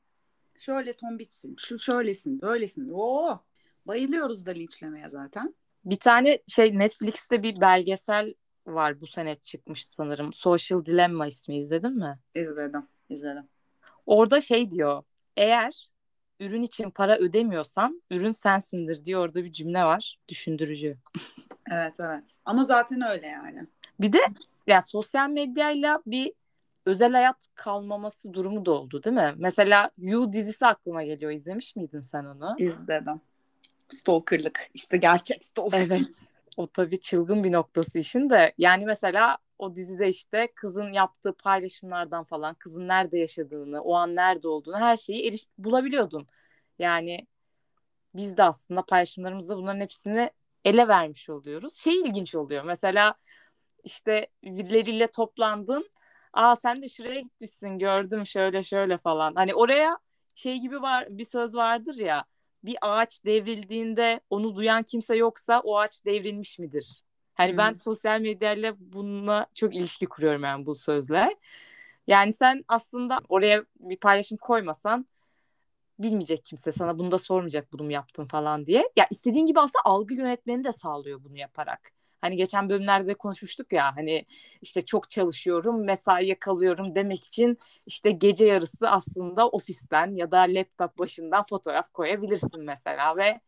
Şöyle 0.58 0.94
tombişsin. 0.94 1.56
Şu 1.58 1.80
şöylesin. 1.80 2.42
Böylesin. 2.42 2.90
Oo. 2.90 3.40
Bayılıyoruz 3.86 4.46
da 4.46 4.52
linçlemeye 4.52 5.10
zaten. 5.10 5.56
Bir 5.86 5.98
tane 5.98 6.40
şey 6.48 6.78
Netflix'te 6.80 7.44
bir 7.44 7.62
belgesel 7.62 8.34
var 8.68 9.02
bu 9.02 9.08
sene 9.08 9.36
çıkmış 9.36 9.86
sanırım. 9.86 10.34
Social 10.34 10.86
Dilemma 10.86 11.28
ismi 11.28 11.58
izledin 11.58 11.98
mi? 11.98 12.20
İzledim. 12.36 12.88
İzledim. 13.10 13.48
Orada 14.06 14.42
şey 14.42 14.72
diyor. 14.72 15.04
Eğer 15.38 15.90
ürün 16.40 16.62
için 16.62 16.90
para 16.90 17.18
ödemiyorsan 17.18 18.02
ürün 18.12 18.32
sensindir 18.32 19.06
diye 19.06 19.18
orada 19.18 19.44
bir 19.44 19.52
cümle 19.52 19.84
var. 19.84 20.20
Düşündürücü. 20.30 20.98
Evet 21.72 22.00
evet. 22.00 22.38
Ama 22.46 22.64
zaten 22.64 23.02
öyle 23.02 23.28
yani. 23.28 23.68
Bir 24.00 24.14
de 24.14 24.20
ya 24.68 24.82
sosyal 24.82 25.30
medyayla 25.30 26.02
bir 26.06 26.34
özel 26.86 27.12
hayat 27.12 27.48
kalmaması 27.56 28.34
durumu 28.34 28.66
da 28.66 28.72
oldu 28.72 29.04
değil 29.04 29.16
mi? 29.16 29.34
Mesela 29.38 29.92
You 29.98 30.34
dizisi 30.34 30.66
aklıma 30.66 31.04
geliyor. 31.04 31.32
İzlemiş 31.32 31.76
miydin 31.76 32.02
sen 32.02 32.26
onu? 32.26 32.56
İzledim. 32.58 33.22
Stalkerlık. 33.90 34.70
İşte 34.74 34.98
gerçek 34.98 35.44
stalker. 35.44 35.80
Evet. 35.80 36.32
O 36.58 36.68
tabii 36.68 37.00
çılgın 37.00 37.44
bir 37.44 37.52
noktası 37.52 38.00
işin 38.00 38.30
de. 38.30 38.54
Yani 38.58 38.86
mesela 38.86 39.38
o 39.60 39.76
dizide 39.76 40.10
işte 40.10 40.52
kızın 40.56 40.94
yaptığı 40.94 41.34
paylaşımlardan 41.34 42.24
falan 42.24 42.56
kızın 42.56 42.88
nerede 42.88 43.18
yaşadığını, 43.20 43.82
o 43.82 43.94
an 43.96 44.16
nerede 44.16 44.48
olduğunu 44.48 44.78
her 44.78 44.98
şeyi 44.98 45.28
eriş 45.30 45.48
bulabiliyordun. 45.58 46.28
Yani 46.80 47.28
biz 48.16 48.38
de 48.38 48.44
aslında 48.44 48.82
paylaşımlarımızda 48.86 49.58
bunların 49.58 49.80
hepsini 49.82 50.32
ele 50.66 50.88
vermiş 50.88 51.30
oluyoruz. 51.30 51.76
Şey 51.76 51.96
ilginç 52.02 52.36
oluyor. 52.36 52.64
Mesela 52.64 53.16
işte 53.84 54.28
birileriyle 54.44 55.08
toplandın. 55.08 55.90
Aa 56.34 56.56
sen 56.56 56.82
de 56.82 56.90
şuraya 56.90 57.20
gitmişsin 57.22 57.78
gördüm 57.80 58.26
şöyle 58.26 58.64
şöyle 58.64 58.98
falan. 58.98 59.36
Hani 59.36 59.56
oraya 59.56 59.98
şey 60.36 60.60
gibi 60.60 60.82
var 60.82 61.08
bir 61.10 61.24
söz 61.26 61.56
vardır 61.56 61.96
ya 61.96 62.26
bir 62.64 62.78
ağaç 62.82 63.26
devrildiğinde 63.26 64.22
onu 64.30 64.56
duyan 64.56 64.84
kimse 64.84 65.16
yoksa 65.16 65.62
o 65.64 65.78
ağaç 65.78 66.06
devrilmiş 66.06 66.60
midir? 66.60 67.02
Hani 67.36 67.52
hmm. 67.52 67.58
ben 67.58 67.74
sosyal 67.74 68.22
medyayla 68.22 68.76
bununla 68.80 69.48
çok 69.54 69.76
ilişki 69.76 70.06
kuruyorum 70.06 70.44
yani 70.44 70.66
bu 70.66 70.76
sözle. 70.76 71.36
Yani 72.08 72.34
sen 72.34 72.66
aslında 72.68 73.22
oraya 73.30 73.66
bir 73.80 73.98
paylaşım 73.98 74.38
koymasan 74.38 75.08
bilmeyecek 76.00 76.46
kimse 76.46 76.72
sana 76.72 77.00
bunu 77.00 77.12
da 77.12 77.18
sormayacak 77.18 77.74
bunu 77.74 77.84
mu 77.84 77.92
yaptın 77.92 78.26
falan 78.26 78.66
diye. 78.66 78.90
Ya 78.96 79.08
istediğin 79.12 79.46
gibi 79.46 79.60
aslında 79.60 79.82
algı 79.86 80.14
yönetmeni 80.14 80.64
de 80.64 80.72
sağlıyor 80.72 81.24
bunu 81.24 81.38
yaparak. 81.38 81.92
Hani 82.22 82.38
geçen 82.38 82.70
bölümlerde 82.70 83.14
konuşmuştuk 83.14 83.74
ya 83.74 83.96
hani 83.96 84.26
işte 84.62 84.82
çok 84.82 85.10
çalışıyorum, 85.10 85.86
mesaiye 85.86 86.40
kalıyorum 86.40 86.96
demek 86.96 87.24
için 87.24 87.58
işte 87.86 88.12
gece 88.12 88.46
yarısı 88.46 88.90
aslında 88.90 89.48
ofisten 89.48 90.16
ya 90.16 90.32
da 90.32 90.40
laptop 90.40 91.00
başından 91.00 91.44
fotoğraf 91.44 91.94
koyabilirsin 91.94 92.64
mesela 92.64 93.18
ve 93.18 93.40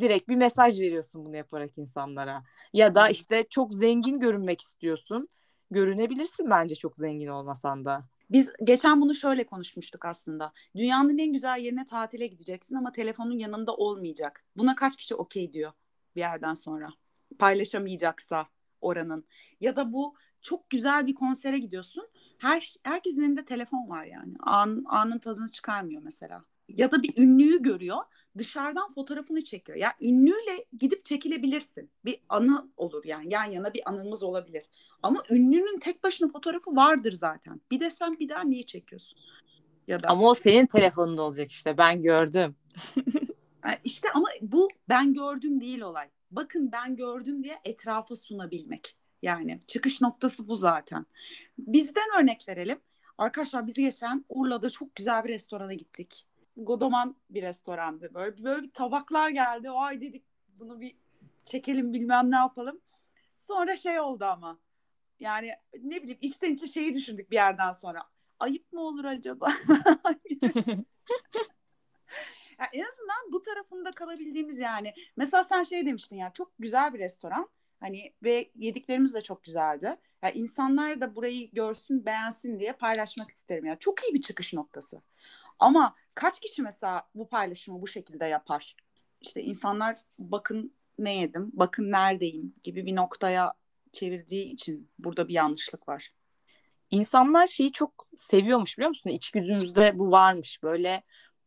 direkt 0.00 0.28
bir 0.28 0.36
mesaj 0.36 0.80
veriyorsun 0.80 1.24
bunu 1.24 1.36
yaparak 1.36 1.78
insanlara. 1.78 2.44
Ya 2.72 2.94
da 2.94 3.08
işte 3.08 3.46
çok 3.50 3.74
zengin 3.74 4.20
görünmek 4.20 4.60
istiyorsun. 4.60 5.28
Görünebilirsin 5.70 6.50
bence 6.50 6.74
çok 6.74 6.96
zengin 6.96 7.26
olmasan 7.26 7.84
da. 7.84 8.04
Biz 8.30 8.52
geçen 8.64 9.00
bunu 9.00 9.14
şöyle 9.14 9.44
konuşmuştuk 9.44 10.04
aslında. 10.04 10.52
Dünyanın 10.76 11.18
en 11.18 11.32
güzel 11.32 11.58
yerine 11.58 11.86
tatile 11.86 12.26
gideceksin 12.26 12.74
ama 12.74 12.92
telefonun 12.92 13.38
yanında 13.38 13.74
olmayacak. 13.74 14.44
Buna 14.56 14.74
kaç 14.74 14.96
kişi 14.96 15.14
okey 15.14 15.52
diyor 15.52 15.72
bir 16.16 16.20
yerden 16.20 16.54
sonra? 16.54 16.88
Paylaşamayacaksa 17.38 18.46
oranın. 18.80 19.24
Ya 19.60 19.76
da 19.76 19.92
bu 19.92 20.14
çok 20.42 20.70
güzel 20.70 21.06
bir 21.06 21.14
konsere 21.14 21.58
gidiyorsun. 21.58 22.08
Her 22.38 22.74
herkesin 22.82 23.22
elinde 23.22 23.44
telefon 23.44 23.88
var 23.88 24.04
yani. 24.04 24.34
An, 24.40 24.84
anın 24.86 25.18
tadını 25.18 25.48
çıkarmıyor 25.48 26.02
mesela. 26.02 26.44
Ya 26.76 26.90
da 26.90 27.02
bir 27.02 27.16
ünlüyü 27.16 27.62
görüyor. 27.62 27.98
Dışarıdan 28.38 28.94
fotoğrafını 28.94 29.44
çekiyor. 29.44 29.78
Ya 29.78 29.92
yani 30.00 30.12
ünlüyle 30.12 30.66
gidip 30.78 31.04
çekilebilirsin. 31.04 31.90
Bir 32.04 32.18
anı 32.28 32.70
olur 32.76 33.04
yani. 33.04 33.34
Yan 33.34 33.44
yana 33.44 33.74
bir 33.74 33.82
anımız 33.84 34.22
olabilir. 34.22 34.66
Ama 35.02 35.22
ünlünün 35.30 35.78
tek 35.78 36.04
başına 36.04 36.28
fotoğrafı 36.28 36.76
vardır 36.76 37.12
zaten. 37.12 37.60
Bir 37.70 37.80
de 37.80 37.90
sen 37.90 38.18
bir 38.18 38.28
daha 38.28 38.44
niye 38.44 38.62
çekiyorsun? 38.62 39.18
Ya 39.86 40.02
da 40.02 40.08
Ama 40.08 40.28
o 40.28 40.34
senin 40.34 40.66
telefonunda 40.66 41.22
olacak 41.22 41.50
işte. 41.50 41.78
Ben 41.78 42.02
gördüm. 42.02 42.56
İşte 43.84 44.08
ama 44.14 44.28
bu 44.42 44.68
ben 44.88 45.14
gördüm 45.14 45.60
değil 45.60 45.80
olay. 45.80 46.08
Bakın 46.30 46.72
ben 46.72 46.96
gördüm 46.96 47.44
diye 47.44 47.54
etrafa 47.64 48.16
sunabilmek. 48.16 48.96
Yani 49.22 49.60
çıkış 49.66 50.00
noktası 50.00 50.48
bu 50.48 50.56
zaten. 50.56 51.06
Bizden 51.58 52.20
örnek 52.20 52.44
verelim. 52.48 52.78
Arkadaşlar 53.18 53.66
biz 53.66 53.74
geçen 53.74 54.24
Urla'da 54.28 54.70
çok 54.70 54.94
güzel 54.94 55.24
bir 55.24 55.28
restorana 55.28 55.74
gittik. 55.74 56.26
Godoman 56.56 57.16
bir 57.30 57.42
restorandı. 57.42 58.14
Böyle, 58.14 58.44
böyle 58.44 58.62
bir 58.62 58.72
tabaklar 58.72 59.30
geldi. 59.30 59.70
Ay 59.70 60.00
dedik 60.00 60.24
bunu 60.48 60.80
bir 60.80 60.96
çekelim 61.44 61.92
bilmem 61.92 62.30
ne 62.30 62.36
yapalım. 62.36 62.80
Sonra 63.36 63.76
şey 63.76 64.00
oldu 64.00 64.24
ama. 64.24 64.58
Yani 65.20 65.50
ne 65.82 66.02
bileyim 66.02 66.18
içten 66.20 66.54
içe 66.54 66.66
şeyi 66.66 66.94
düşündük 66.94 67.30
bir 67.30 67.36
yerden 67.36 67.72
sonra. 67.72 68.04
Ayıp 68.38 68.72
mı 68.72 68.80
olur 68.80 69.04
acaba? 69.04 69.52
Ya 72.62 72.68
en 72.72 72.84
azından 72.84 73.32
bu 73.32 73.42
tarafında 73.42 73.92
kalabildiğimiz 73.92 74.58
yani. 74.58 74.94
Mesela 75.16 75.44
sen 75.44 75.62
şey 75.62 75.86
demiştin 75.86 76.16
ya 76.16 76.32
çok 76.32 76.52
güzel 76.58 76.94
bir 76.94 76.98
restoran. 76.98 77.48
Hani 77.80 78.14
ve 78.22 78.50
yediklerimiz 78.54 79.14
de 79.14 79.22
çok 79.22 79.44
güzeldi. 79.44 79.84
Ya 79.84 79.98
yani 80.22 80.32
insanlar 80.34 81.00
da 81.00 81.16
burayı 81.16 81.50
görsün, 81.52 82.06
beğensin 82.06 82.60
diye 82.60 82.72
paylaşmak 82.72 83.30
isterim 83.30 83.64
ya. 83.64 83.78
Çok 83.78 84.04
iyi 84.04 84.14
bir 84.14 84.22
çıkış 84.22 84.54
noktası. 84.54 85.02
Ama 85.62 85.94
kaç 86.14 86.40
kişi 86.40 86.62
mesela 86.62 87.02
bu 87.14 87.28
paylaşımı 87.28 87.82
bu 87.82 87.86
şekilde 87.86 88.24
yapar? 88.24 88.76
İşte 89.20 89.42
insanlar 89.42 89.98
bakın 90.18 90.74
ne 90.98 91.16
yedim, 91.16 91.50
bakın 91.52 91.90
neredeyim 91.90 92.54
gibi 92.62 92.86
bir 92.86 92.96
noktaya 92.96 93.52
çevirdiği 93.92 94.52
için 94.52 94.90
burada 94.98 95.28
bir 95.28 95.34
yanlışlık 95.34 95.88
var. 95.88 96.12
İnsanlar 96.90 97.46
şeyi 97.46 97.72
çok 97.72 98.08
seviyormuş 98.16 98.78
biliyor 98.78 98.88
musun? 98.88 99.10
İçgüdümüzde 99.10 99.98
bu 99.98 100.10
varmış. 100.10 100.62
Böyle 100.62 101.02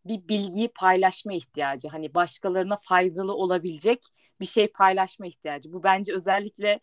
bir 0.05 0.27
bilgiyi 0.27 0.67
paylaşma 0.67 1.33
ihtiyacı. 1.33 1.87
Hani 1.87 2.13
başkalarına 2.13 2.77
faydalı 2.77 3.33
olabilecek 3.33 4.03
bir 4.39 4.45
şey 4.45 4.67
paylaşma 4.67 5.27
ihtiyacı. 5.27 5.73
Bu 5.73 5.83
bence 5.83 6.13
özellikle 6.13 6.79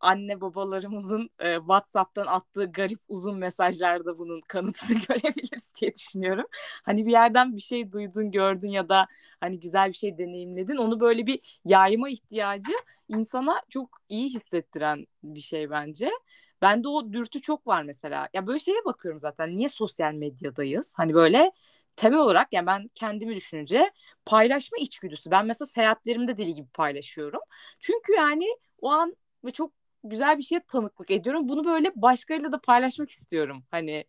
anne 0.00 0.40
babalarımızın 0.40 1.30
e, 1.38 1.56
WhatsApp'tan 1.56 2.26
attığı 2.26 2.64
garip 2.72 3.00
uzun 3.08 3.38
mesajlarda 3.38 4.18
bunun 4.18 4.40
kanıtını 4.40 4.98
görebiliriz 5.08 5.70
diye 5.80 5.94
düşünüyorum. 5.94 6.46
Hani 6.84 7.06
bir 7.06 7.12
yerden 7.12 7.56
bir 7.56 7.60
şey 7.60 7.92
duydun, 7.92 8.30
gördün 8.30 8.68
ya 8.68 8.88
da 8.88 9.06
hani 9.40 9.60
güzel 9.60 9.88
bir 9.88 9.96
şey 9.96 10.18
deneyimledin. 10.18 10.76
Onu 10.76 11.00
böyle 11.00 11.26
bir 11.26 11.60
yayma 11.64 12.08
ihtiyacı 12.10 12.72
insana 13.08 13.60
çok 13.70 13.98
iyi 14.08 14.28
hissettiren 14.30 15.06
bir 15.22 15.40
şey 15.40 15.70
bence. 15.70 16.10
Bende 16.62 16.88
o 16.88 17.12
dürtü 17.12 17.40
çok 17.40 17.66
var 17.66 17.82
mesela. 17.82 18.28
Ya 18.34 18.46
böyle 18.46 18.58
şeye 18.58 18.84
bakıyorum 18.84 19.18
zaten. 19.18 19.50
Niye 19.50 19.68
sosyal 19.68 20.12
medyadayız? 20.14 20.94
Hani 20.96 21.14
böyle 21.14 21.52
temel 21.96 22.18
olarak 22.18 22.52
yani 22.52 22.66
ben 22.66 22.90
kendimi 22.94 23.36
düşününce 23.36 23.90
paylaşma 24.24 24.78
içgüdüsü. 24.78 25.30
Ben 25.30 25.46
mesela 25.46 25.66
seyahatlerimde 25.66 26.38
deli 26.38 26.54
gibi 26.54 26.68
paylaşıyorum. 26.68 27.40
Çünkü 27.80 28.12
yani 28.12 28.46
o 28.80 28.90
an 28.90 29.16
ve 29.44 29.50
çok 29.50 29.72
güzel 30.04 30.38
bir 30.38 30.42
şeye 30.42 30.60
tanıklık 30.68 31.10
ediyorum. 31.10 31.48
Bunu 31.48 31.64
böyle 31.64 31.92
başkalarıyla 31.96 32.52
da 32.52 32.60
paylaşmak 32.60 33.10
istiyorum. 33.10 33.64
Hani 33.70 34.04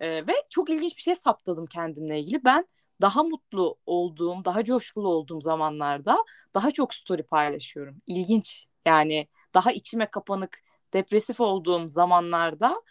e, 0.00 0.26
ve 0.26 0.32
çok 0.50 0.70
ilginç 0.70 0.96
bir 0.96 1.02
şey 1.02 1.14
saptadım 1.14 1.66
kendimle 1.66 2.20
ilgili. 2.20 2.44
Ben 2.44 2.66
daha 3.00 3.22
mutlu 3.22 3.78
olduğum, 3.86 4.44
daha 4.44 4.64
coşkulu 4.64 5.08
olduğum 5.08 5.40
zamanlarda 5.40 6.24
daha 6.54 6.70
çok 6.70 6.94
story 6.94 7.22
paylaşıyorum. 7.22 8.02
İlginç. 8.06 8.66
Yani 8.84 9.28
daha 9.54 9.72
içime 9.72 10.10
kapanık, 10.10 10.62
depresif 10.92 11.40
olduğum 11.40 11.88
zamanlarda 11.88 12.82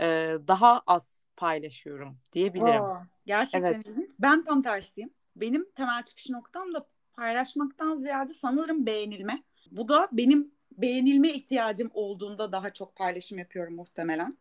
e, 0.00 0.36
daha 0.48 0.82
az 0.86 1.26
paylaşıyorum 1.36 2.18
diyebilirim. 2.32 2.82
Oo, 2.82 2.96
gerçekten 3.26 3.72
evet. 3.72 3.86
Ben 4.18 4.44
tam 4.44 4.62
tersiyim. 4.62 5.10
Benim 5.36 5.70
temel 5.70 6.02
çıkış 6.02 6.30
noktam 6.30 6.74
da 6.74 6.86
paylaşmaktan 7.12 7.96
ziyade 7.96 8.34
sanırım 8.34 8.86
beğenilme. 8.86 9.42
Bu 9.70 9.88
da 9.88 10.08
benim 10.12 10.52
beğenilme 10.82 11.28
ihtiyacım 11.28 11.90
olduğunda 11.94 12.52
daha 12.52 12.72
çok 12.72 12.96
paylaşım 12.96 13.38
yapıyorum 13.38 13.74
muhtemelen. 13.74 14.38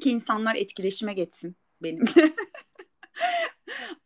Ki 0.00 0.10
insanlar 0.10 0.54
etkileşime 0.54 1.12
geçsin 1.12 1.56
benimle. 1.82 2.10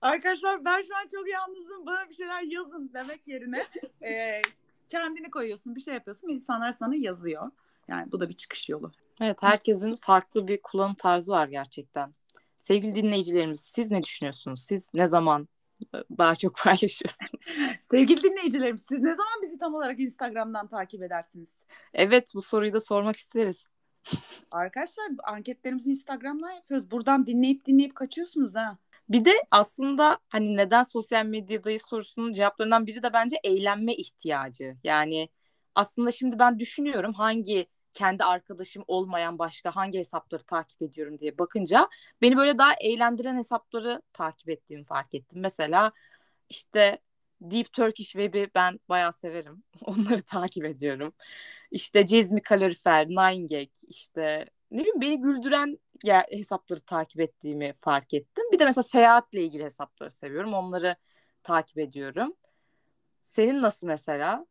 Arkadaşlar 0.00 0.64
ben 0.64 0.82
şu 0.82 0.96
an 0.96 1.08
çok 1.12 1.28
yalnızım 1.28 1.86
bana 1.86 2.08
bir 2.08 2.14
şeyler 2.14 2.42
yazın 2.42 2.90
demek 2.94 3.28
yerine 3.28 3.66
e, 4.02 4.42
kendini 4.88 5.30
koyuyorsun 5.30 5.76
bir 5.76 5.80
şey 5.80 5.94
yapıyorsun 5.94 6.28
insanlar 6.28 6.72
sana 6.72 6.94
yazıyor. 6.94 7.50
Yani 7.88 8.12
bu 8.12 8.20
da 8.20 8.28
bir 8.28 8.34
çıkış 8.34 8.68
yolu. 8.68 8.92
Evet 9.20 9.42
herkesin 9.42 9.96
farklı 9.96 10.48
bir 10.48 10.62
kullanım 10.62 10.94
tarzı 10.94 11.32
var 11.32 11.48
gerçekten. 11.48 12.14
Sevgili 12.56 12.94
dinleyicilerimiz 12.94 13.60
siz 13.60 13.90
ne 13.90 14.02
düşünüyorsunuz? 14.02 14.62
Siz 14.62 14.94
ne 14.94 15.06
zaman 15.06 15.48
daha 16.18 16.34
çok 16.34 16.56
paylaşıyorsunuz. 16.56 17.30
Sevgili 17.90 18.22
dinleyicilerimiz 18.22 18.84
siz 18.88 19.00
ne 19.00 19.14
zaman 19.14 19.42
bizi 19.42 19.58
tam 19.58 19.74
olarak 19.74 20.00
Instagram'dan 20.00 20.68
takip 20.68 21.02
edersiniz? 21.02 21.56
Evet 21.94 22.32
bu 22.34 22.42
soruyu 22.42 22.72
da 22.72 22.80
sormak 22.80 23.16
isteriz. 23.16 23.66
Arkadaşlar 24.52 25.06
anketlerimizi 25.24 25.90
Instagram'dan 25.90 26.50
yapıyoruz. 26.50 26.90
Buradan 26.90 27.26
dinleyip 27.26 27.64
dinleyip 27.64 27.94
kaçıyorsunuz 27.94 28.54
ha. 28.54 28.78
Bir 29.08 29.24
de 29.24 29.32
aslında 29.50 30.18
hani 30.28 30.56
neden 30.56 30.82
sosyal 30.82 31.26
medyadayız 31.26 31.82
sorusunun 31.88 32.32
cevaplarından 32.32 32.86
biri 32.86 33.02
de 33.02 33.12
bence 33.12 33.36
eğlenme 33.44 33.94
ihtiyacı. 33.94 34.76
Yani 34.84 35.28
aslında 35.74 36.12
şimdi 36.12 36.38
ben 36.38 36.58
düşünüyorum 36.58 37.12
hangi 37.12 37.66
kendi 37.94 38.24
arkadaşım 38.24 38.84
olmayan 38.86 39.38
başka 39.38 39.76
hangi 39.76 39.98
hesapları 39.98 40.42
takip 40.42 40.82
ediyorum 40.82 41.18
diye 41.18 41.38
bakınca 41.38 41.88
beni 42.22 42.36
böyle 42.36 42.58
daha 42.58 42.74
eğlendiren 42.80 43.36
hesapları 43.36 44.02
takip 44.12 44.48
ettiğimi 44.48 44.84
fark 44.84 45.14
ettim. 45.14 45.40
Mesela 45.40 45.92
işte 46.48 46.98
Deep 47.40 47.72
Turkish 47.72 48.12
Web'i 48.12 48.50
ben 48.54 48.80
bayağı 48.88 49.12
severim. 49.12 49.62
Onları 49.84 50.22
takip 50.22 50.64
ediyorum. 50.64 51.12
İşte 51.70 52.06
Cezmi 52.06 52.42
Kalorifer, 52.42 53.08
Nine 53.08 53.46
Gag, 53.46 53.68
işte 53.88 54.46
ne 54.70 54.78
bileyim 54.80 55.00
beni 55.00 55.20
güldüren 55.20 55.78
ya, 56.04 56.26
hesapları 56.30 56.80
takip 56.80 57.20
ettiğimi 57.20 57.72
fark 57.80 58.14
ettim. 58.14 58.44
Bir 58.52 58.58
de 58.58 58.64
mesela 58.64 58.82
seyahatle 58.82 59.42
ilgili 59.42 59.64
hesapları 59.64 60.10
seviyorum. 60.10 60.54
Onları 60.54 60.96
takip 61.42 61.78
ediyorum. 61.78 62.34
Senin 63.22 63.62
nasıl 63.62 63.86
mesela? 63.86 64.46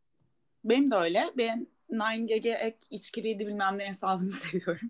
Benim 0.64 0.90
de 0.90 0.96
öyle. 0.96 1.30
Ben 1.36 1.66
Nine 1.90 2.26
Gag'e 2.26 2.50
ek 2.50 2.76
içkiliydi 2.90 3.46
bilmem 3.46 3.78
ne 3.78 3.88
hesabını 3.88 4.30
seviyorum. 4.50 4.88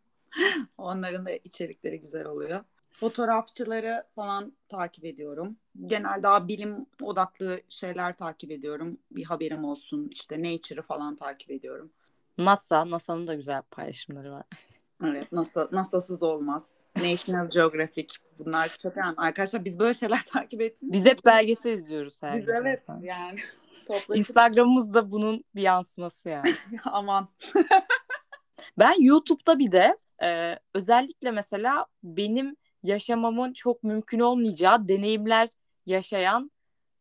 Onların 0.78 1.26
da 1.26 1.30
içerikleri 1.30 2.00
güzel 2.00 2.24
oluyor. 2.24 2.60
Fotoğrafçıları 2.92 4.04
falan 4.14 4.52
takip 4.68 5.04
ediyorum. 5.04 5.56
Genel 5.86 6.22
daha 6.22 6.48
bilim 6.48 6.86
odaklı 7.02 7.60
şeyler 7.68 8.16
takip 8.16 8.50
ediyorum. 8.50 8.98
Bir 9.10 9.24
haberim 9.24 9.64
olsun. 9.64 10.08
İşte 10.12 10.42
Nature'ı 10.42 10.82
falan 10.82 11.16
takip 11.16 11.50
ediyorum. 11.50 11.90
NASA, 12.38 12.90
NASA'nın 12.90 13.26
da 13.26 13.34
güzel 13.34 13.62
paylaşımları 13.62 14.32
var. 14.32 14.44
Evet, 15.04 15.32
NASA, 15.32 15.68
NASA'sız 15.72 16.22
olmaz. 16.22 16.84
National 16.96 17.50
Geographic 17.50 18.06
bunlar 18.38 18.76
çok 18.82 18.96
önemli. 18.96 19.14
Arkadaşlar 19.16 19.64
biz 19.64 19.78
böyle 19.78 19.94
şeyler 19.94 20.22
takip 20.32 20.60
ettik. 20.60 20.92
Biz 20.92 21.04
hep 21.04 21.24
belgesel 21.24 21.72
izliyoruz 21.72 22.22
her 22.22 22.36
Biz 22.36 22.48
evet 22.48 22.82
zaten. 22.86 23.02
yani. 23.02 23.38
Toplaşıp... 23.86 24.16
Instagram'ımız 24.16 24.94
da 24.94 25.10
bunun 25.10 25.44
bir 25.54 25.62
yansıması 25.62 26.28
yani. 26.28 26.54
Aman. 26.84 27.28
ben 28.78 29.02
YouTube'da 29.02 29.58
bir 29.58 29.72
de 29.72 29.98
e, 30.22 30.58
özellikle 30.74 31.30
mesela 31.30 31.86
benim 32.02 32.56
yaşamamın 32.82 33.52
çok 33.52 33.82
mümkün 33.82 34.20
olmayacağı 34.20 34.88
deneyimler 34.88 35.48
yaşayan 35.86 36.50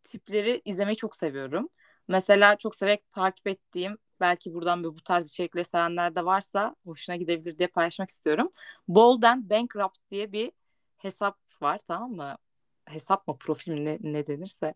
tipleri 0.03 0.61
izlemeyi 0.65 0.95
çok 0.95 1.15
seviyorum. 1.15 1.69
Mesela 2.07 2.55
çok 2.55 2.75
severek 2.75 3.09
takip 3.09 3.47
ettiğim 3.47 3.97
belki 4.19 4.53
buradan 4.53 4.83
bu 4.83 5.03
tarz 5.03 5.29
içerikleri 5.29 5.65
sevenler 5.65 6.15
de 6.15 6.25
varsa 6.25 6.75
hoşuna 6.85 7.15
gidebilir 7.15 7.57
diye 7.57 7.67
paylaşmak 7.67 8.09
istiyorum. 8.09 8.51
Bold 8.87 9.23
and 9.23 9.49
Bankrupt 9.49 9.97
diye 10.11 10.31
bir 10.31 10.51
hesap 10.97 11.37
var 11.61 11.79
tamam 11.87 12.11
mı? 12.11 12.37
Hesap 12.85 13.27
mı 13.27 13.37
profil 13.37 13.71
mi 13.71 13.85
ne, 13.85 13.97
ne 14.01 14.27
denirse. 14.27 14.73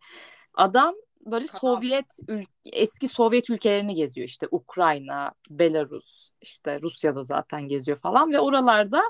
Adam 0.54 0.96
böyle 1.26 1.46
tamam. 1.46 1.60
Sovyet 1.60 2.20
eski 2.66 3.08
Sovyet 3.08 3.50
ülkelerini 3.50 3.96
geziyor 3.96 4.28
işte 4.28 4.48
Ukrayna, 4.52 5.34
Belarus, 5.50 6.30
işte 6.42 6.82
Rusya'da 6.82 7.24
zaten 7.24 7.68
geziyor 7.68 7.98
falan 7.98 8.32
ve 8.32 8.40
oralarda 8.40 9.02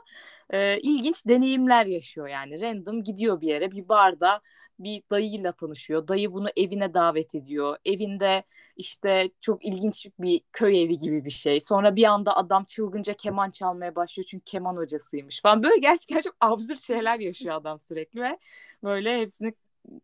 e, 0.49 0.79
ilginç 0.79 1.27
deneyimler 1.27 1.85
yaşıyor 1.85 2.27
yani 2.27 2.61
random 2.61 3.03
gidiyor 3.03 3.41
bir 3.41 3.47
yere 3.47 3.71
bir 3.71 3.89
barda 3.89 4.41
bir 4.79 5.03
dayıyla 5.11 5.51
tanışıyor. 5.51 6.07
Dayı 6.07 6.33
bunu 6.33 6.47
evine 6.57 6.93
davet 6.93 7.35
ediyor. 7.35 7.77
Evinde 7.85 8.43
işte 8.77 9.29
çok 9.41 9.65
ilginç 9.65 10.07
bir 10.19 10.41
köy 10.51 10.83
evi 10.83 10.97
gibi 10.97 11.25
bir 11.25 11.29
şey. 11.29 11.59
Sonra 11.59 11.95
bir 11.95 12.03
anda 12.03 12.37
adam 12.37 12.63
çılgınca 12.63 13.13
keman 13.13 13.49
çalmaya 13.49 13.95
başlıyor 13.95 14.25
çünkü 14.29 14.45
keman 14.45 14.77
hocasıymış 14.77 15.41
falan. 15.41 15.63
Böyle 15.63 15.77
gerçekten 15.77 16.21
çok 16.21 16.35
absürt 16.41 16.79
şeyler 16.79 17.19
yaşıyor 17.19 17.55
adam 17.55 17.79
sürekli 17.79 18.21
ve 18.21 18.39
böyle 18.83 19.19
hepsini 19.19 19.53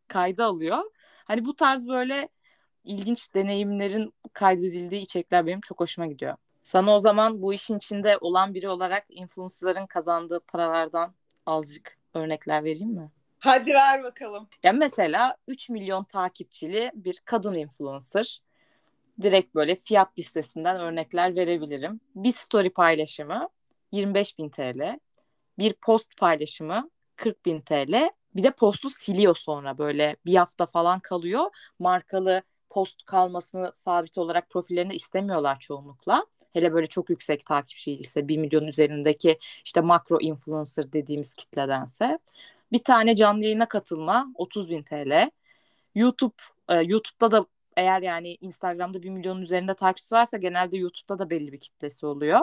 kayda 0.08 0.46
alıyor. 0.46 0.84
Hani 1.34 1.46
bu 1.46 1.56
tarz 1.56 1.88
böyle 1.88 2.30
ilginç 2.84 3.34
deneyimlerin 3.34 4.13
kaydedildiği 4.34 5.02
içerikler 5.02 5.46
benim 5.46 5.62
çok 5.62 5.80
hoşuma 5.80 6.08
gidiyor. 6.08 6.36
Sana 6.62 6.96
o 6.96 7.00
zaman 7.00 7.41
bu 7.41 7.54
işin 7.54 7.78
içinde 7.78 8.17
olan 8.22 8.54
biri 8.54 8.69
olarak 8.69 9.06
influencerların 9.10 9.88
kazandığı 9.88 10.39
paralardan 10.39 11.13
azıcık 11.46 11.98
örnekler 12.13 12.63
vereyim 12.63 12.89
mi? 12.89 13.12
Hadi 13.39 13.74
ver 13.74 14.04
bakalım. 14.04 14.48
Ya 14.63 14.74
mesela 14.74 15.38
3 15.48 15.69
milyon 15.69 16.04
takipçili 16.04 16.91
bir 16.93 17.22
kadın 17.26 17.54
influencer. 17.54 18.41
Direkt 19.22 19.56
böyle 19.56 19.76
fiyat 19.76 20.19
listesinden 20.19 20.80
örnekler 20.80 21.36
verebilirim. 21.36 22.00
Bir 22.15 22.32
story 22.32 22.69
paylaşımı 22.69 23.50
25 23.91 24.38
bin 24.38 24.50
TL. 24.50 25.00
Bir 25.60 25.74
post 25.74 26.17
paylaşımı 26.17 26.89
40 27.15 27.46
bin 27.46 27.62
TL. 27.62 28.10
Bir 28.36 28.43
de 28.43 28.52
postu 28.52 28.89
siliyor 28.89 29.36
sonra 29.36 29.78
böyle 29.78 30.15
bir 30.26 30.36
hafta 30.36 30.65
falan 30.65 31.00
kalıyor. 31.00 31.46
Markalı 31.80 32.43
post 32.69 33.06
kalmasını 33.06 33.74
sabit 33.74 34.17
olarak 34.17 34.50
profillerinde 34.50 34.96
istemiyorlar 34.96 35.60
çoğunlukla. 35.60 36.26
Hele 36.54 36.74
böyle 36.74 36.88
çok 36.88 37.10
yüksek 37.10 37.46
takipçi 37.46 37.93
ise 37.93 38.28
1 38.28 38.38
milyon 38.38 38.67
üzerindeki 38.67 39.39
işte 39.65 39.82
makro 39.82 40.19
influencer 40.22 40.93
dediğimiz 40.93 41.34
kitledense. 41.34 42.19
Bir 42.72 42.84
tane 42.84 43.15
canlı 43.15 43.43
yayına 43.43 43.67
katılma 43.67 44.28
30 44.36 44.69
bin 44.69 44.84
TL. 44.84 45.32
YouTube 45.96 46.36
e, 46.69 46.76
YouTube'da 46.76 47.32
da 47.32 47.46
eğer 47.78 48.02
yani 48.02 48.36
Instagram'da 48.41 49.04
bir 49.04 49.10
milyonun 49.10 49.41
üzerinde 49.41 49.74
takipçisi 49.74 50.15
varsa 50.15 50.38
genelde 50.38 50.78
YouTube'da 50.78 51.19
da 51.19 51.30
belli 51.30 51.52
bir 51.54 51.60
kitlesi 51.60 52.06
oluyor. 52.06 52.39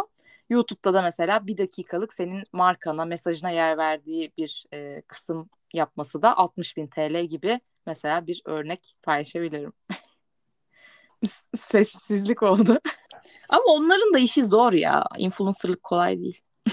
YouTube'da 0.50 0.94
da 0.94 1.02
mesela 1.02 1.46
bir 1.46 1.58
dakikalık 1.58 2.12
senin 2.12 2.44
markana, 2.52 3.04
mesajına 3.04 3.50
yer 3.50 3.78
verdiği 3.78 4.32
bir 4.38 4.64
e, 4.72 5.02
kısım 5.02 5.50
yapması 5.74 6.22
da 6.22 6.36
60 6.36 6.76
bin 6.76 6.86
TL 6.86 7.24
gibi 7.24 7.60
mesela 7.86 8.26
bir 8.26 8.42
örnek 8.44 8.94
paylaşabilirim. 9.02 9.72
Sessizlik 11.56 12.42
oldu. 12.42 12.78
Ama 13.48 13.64
onların 13.68 14.14
da 14.14 14.18
işi 14.18 14.44
zor 14.46 14.72
ya. 14.72 15.04
Influencerlık 15.18 15.82
kolay 15.82 16.18
değil. 16.18 16.40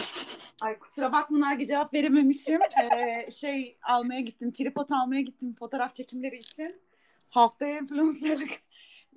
Ay 0.61 0.79
kusura 0.79 1.11
bakma 1.11 1.39
Nagi 1.39 1.67
cevap 1.67 1.93
verememişim. 1.93 2.61
Ee, 2.61 3.31
şey 3.31 3.77
almaya 3.83 4.21
gittim, 4.21 4.53
tripod 4.53 4.89
almaya 4.89 5.21
gittim 5.21 5.55
fotoğraf 5.59 5.95
çekimleri 5.95 6.37
için. 6.37 6.81
Haftaya 7.29 7.77
influencerlık 7.77 8.49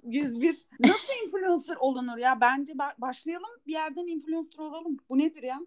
101. 0.02 0.66
Nasıl 0.80 1.24
influencer 1.24 1.76
olunur 1.76 2.18
ya? 2.18 2.40
Bence 2.40 2.72
başlayalım 2.98 3.50
bir 3.66 3.72
yerden 3.72 4.06
influencer 4.06 4.58
olalım. 4.58 4.96
Bu 5.10 5.18
nedir 5.18 5.42
ya? 5.42 5.58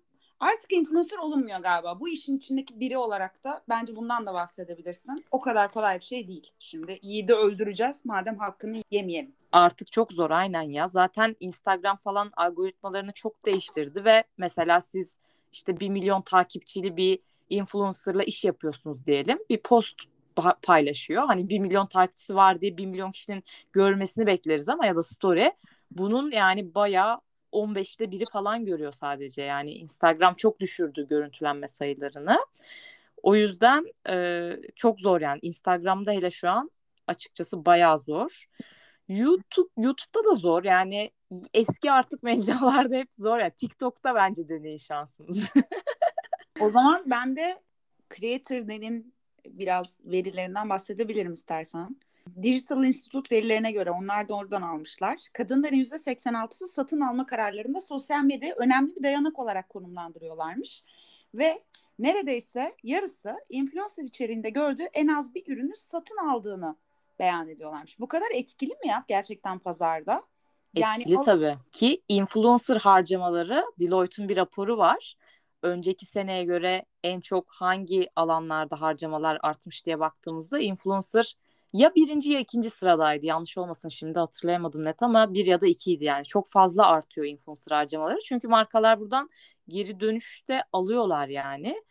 Artık 0.44 0.72
influencer 0.72 1.18
olunmuyor 1.18 1.60
galiba. 1.60 2.00
Bu 2.00 2.10
işin 2.10 2.38
içindeki 2.38 2.80
biri 2.80 2.98
olarak 2.98 3.44
da 3.44 3.64
bence 3.70 3.96
bundan 3.96 4.26
da 4.26 4.34
bahsedebilirsin. 4.34 5.26
O 5.32 5.40
kadar 5.40 5.72
kolay 5.72 6.00
bir 6.00 6.04
şey 6.06 6.28
değil. 6.28 6.52
Şimdi 6.60 7.00
Yiğit'i 7.02 7.34
öldüreceğiz 7.34 8.06
madem 8.06 8.38
hakkını 8.38 8.82
yemeyelim. 8.92 9.36
Artık 9.52 9.92
çok 9.92 10.14
zor 10.14 10.32
aynen 10.32 10.62
ya. 10.62 10.88
Zaten 10.88 11.36
Instagram 11.40 11.96
falan 11.96 12.32
algoritmalarını 12.38 13.12
çok 13.12 13.46
değiştirdi 13.46 14.06
ve 14.06 14.24
mesela 14.38 14.82
siz 14.82 15.20
işte 15.54 15.80
bir 15.80 15.90
milyon 15.90 16.22
takipçili 16.22 16.98
bir 16.98 17.20
influencerla 17.50 18.24
iş 18.24 18.46
yapıyorsunuz 18.46 19.06
diyelim. 19.06 19.40
Bir 19.50 19.58
post 19.58 19.96
paylaşıyor. 20.62 21.24
Hani 21.28 21.50
bir 21.50 21.60
milyon 21.60 21.86
takipçisi 21.86 22.36
var 22.36 22.62
diye 22.62 22.78
bir 22.78 22.86
milyon 22.86 23.12
kişinin 23.12 23.44
görmesini 23.74 24.28
bekleriz 24.28 24.70
ama 24.70 24.86
ya 24.86 24.96
da 24.96 25.04
story. 25.04 25.52
Bunun 25.92 26.32
yani 26.32 26.76
bayağı 26.76 27.20
15'te 27.54 28.12
biri 28.12 28.26
falan 28.26 28.66
görüyor 28.66 28.92
sadece. 28.92 29.42
Yani 29.42 29.74
Instagram 29.74 30.36
çok 30.36 30.60
düşürdü 30.60 31.08
görüntülenme 31.08 31.68
sayılarını. 31.68 32.38
O 33.24 33.36
yüzden 33.36 33.86
e, 34.10 34.52
çok 34.76 35.00
zor 35.00 35.22
yani. 35.22 35.40
Instagram'da 35.42 36.12
hele 36.12 36.32
şu 36.32 36.50
an 36.50 36.72
açıkçası 37.08 37.66
bayağı 37.66 38.00
zor. 38.00 38.46
YouTube 39.08 39.70
YouTube'da 39.78 40.32
da 40.32 40.36
zor. 40.36 40.64
Yani 40.64 41.12
eski 41.54 41.92
artık 41.92 42.24
mecralarda 42.24 42.96
hep 42.96 43.14
zor 43.14 43.38
ya. 43.38 43.44
Yani 43.44 43.52
TikTok'ta 43.52 44.16
bence 44.16 44.50
deneyin 44.50 44.78
şansınız. 44.78 45.44
o 46.60 46.70
zaman 46.70 47.04
ben 47.06 47.36
de 47.36 47.62
Creator'ların 48.16 49.14
biraz 49.46 50.00
verilerinden 50.06 50.70
bahsedebilirim 50.70 51.34
istersen. 51.34 51.98
Digital 52.42 52.84
Institute 52.84 53.36
verilerine 53.36 53.72
göre 53.72 53.92
onlar 53.92 54.30
da 54.30 54.34
oradan 54.34 54.62
almışlar. 54.62 55.28
Kadınların 55.34 55.76
%86'sı 55.76 56.68
satın 56.68 57.02
alma 57.02 57.26
kararlarında 57.26 57.82
sosyal 57.82 58.24
medyayı 58.24 58.54
önemli 58.58 58.96
bir 58.96 59.04
dayanak 59.04 59.40
olarak 59.40 59.70
konumlandırıyorlarmış. 59.70 60.84
Ve 61.34 61.64
neredeyse 62.00 62.76
yarısı 62.84 63.36
influencer 63.50 64.04
içeriğinde 64.04 64.50
gördüğü 64.50 64.84
en 64.84 65.08
az 65.08 65.36
bir 65.36 65.44
ürünü 65.48 65.76
satın 65.76 66.18
aldığını 66.18 66.76
beyan 67.20 67.48
ediyorlarmış. 67.48 68.00
Bu 68.00 68.08
kadar 68.08 68.28
etkili 68.34 68.72
mi 68.72 68.88
ya 68.88 69.06
gerçekten 69.08 69.60
pazarda? 69.60 70.24
Yani 70.74 71.02
etkili 71.02 71.18
o... 71.18 71.22
tabii 71.22 71.56
ki 71.72 72.02
influencer 72.08 72.78
harcamaları 72.78 73.66
Deloitte'un 73.80 74.30
bir 74.30 74.38
raporu 74.38 74.78
var. 74.78 75.16
Önceki 75.62 76.06
seneye 76.06 76.46
göre 76.46 76.86
en 77.04 77.22
çok 77.22 77.50
hangi 77.50 78.10
alanlarda 78.16 78.82
harcamalar 78.82 79.40
artmış 79.42 79.86
diye 79.86 80.00
baktığımızda 80.00 80.60
influencer 80.60 81.36
ya 81.74 81.96
birinci 81.96 82.32
ya 82.32 82.40
ikinci 82.40 82.70
sıradaydı. 82.70 83.26
Yanlış 83.26 83.58
olmasın 83.58 83.90
şimdi 83.90 84.20
hatırlayamadım 84.20 84.86
net 84.86 85.04
ama 85.04 85.34
bir 85.34 85.46
ya 85.46 85.62
da 85.62 85.68
ikiydi 85.68 86.04
yani. 86.04 86.26
Çok 86.26 86.50
fazla 86.52 86.88
artıyor 86.88 87.28
influencer 87.28 87.72
harcamaları. 87.76 88.18
Çünkü 88.26 88.48
markalar 88.48 89.00
buradan 89.00 89.30
geri 89.68 90.00
dönüşte 90.00 90.64
alıyorlar 90.74 91.28
yani. 91.28 91.84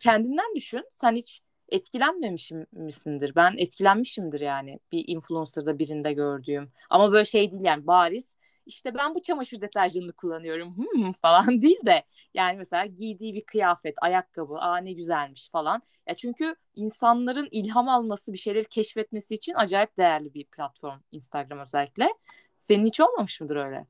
Kendinden 0.00 0.54
düşün. 0.56 0.84
Sen 0.90 1.14
hiç 1.16 1.40
etkilenmemişim 1.68 2.66
misindir? 2.72 3.34
Ben 3.36 3.54
etkilenmişimdir 3.56 4.40
yani 4.40 4.78
bir 4.92 5.04
influencer'da 5.08 5.78
birinde 5.78 6.12
gördüğüm. 6.12 6.72
Ama 6.90 7.12
böyle 7.12 7.24
şey 7.24 7.50
değil 7.52 7.64
yani 7.64 7.86
bariz 7.86 8.34
işte 8.68 8.94
ben 8.94 9.14
bu 9.14 9.22
çamaşır 9.22 9.60
deterjanını 9.60 10.12
kullanıyorum 10.12 10.76
hmm, 10.76 11.12
falan 11.22 11.62
değil 11.62 11.86
de 11.86 12.04
yani 12.34 12.56
mesela 12.56 12.86
giydiği 12.86 13.34
bir 13.34 13.44
kıyafet, 13.44 13.94
ayakkabı, 14.00 14.54
aa 14.54 14.76
ne 14.76 14.92
güzelmiş 14.92 15.50
falan. 15.50 15.82
Ya 16.06 16.14
çünkü 16.14 16.56
insanların 16.74 17.48
ilham 17.50 17.88
alması, 17.88 18.32
bir 18.32 18.38
şeyleri 18.38 18.64
keşfetmesi 18.64 19.34
için 19.34 19.54
acayip 19.54 19.98
değerli 19.98 20.34
bir 20.34 20.44
platform 20.44 21.00
Instagram 21.12 21.58
özellikle. 21.58 22.08
Senin 22.54 22.86
hiç 22.86 23.00
olmamış 23.00 23.40
mıdır 23.40 23.56
öyle? 23.56 23.86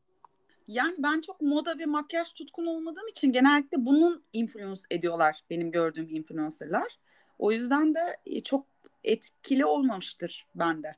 Yani 0.69 0.95
ben 0.99 1.21
çok 1.21 1.41
moda 1.41 1.79
ve 1.79 1.87
makyaj 1.87 2.33
tutkun 2.33 2.67
olmadığım 2.67 3.09
için 3.09 3.33
genellikle 3.33 3.87
bunun 3.87 4.25
influence 4.33 4.81
ediyorlar 4.91 5.41
benim 5.51 5.71
gördüğüm 5.71 6.09
influencerlar. 6.11 6.99
O 7.39 7.53
yüzden 7.53 7.95
de 7.95 8.17
e, 8.27 8.43
çok 8.43 8.67
etkili 9.05 9.67
olmamıştır 9.67 10.47
bende. 10.55 10.97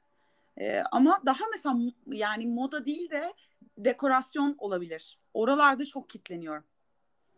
Ee, 0.61 0.83
ama 0.93 1.21
daha 1.27 1.45
mesela 1.53 1.77
yani 2.07 2.47
moda 2.47 2.87
değil 2.87 3.11
de 3.11 3.35
dekorasyon 3.85 4.55
olabilir. 4.59 5.19
Oralarda 5.35 5.85
çok 5.85 6.09
kitleniyorum. 6.09 6.65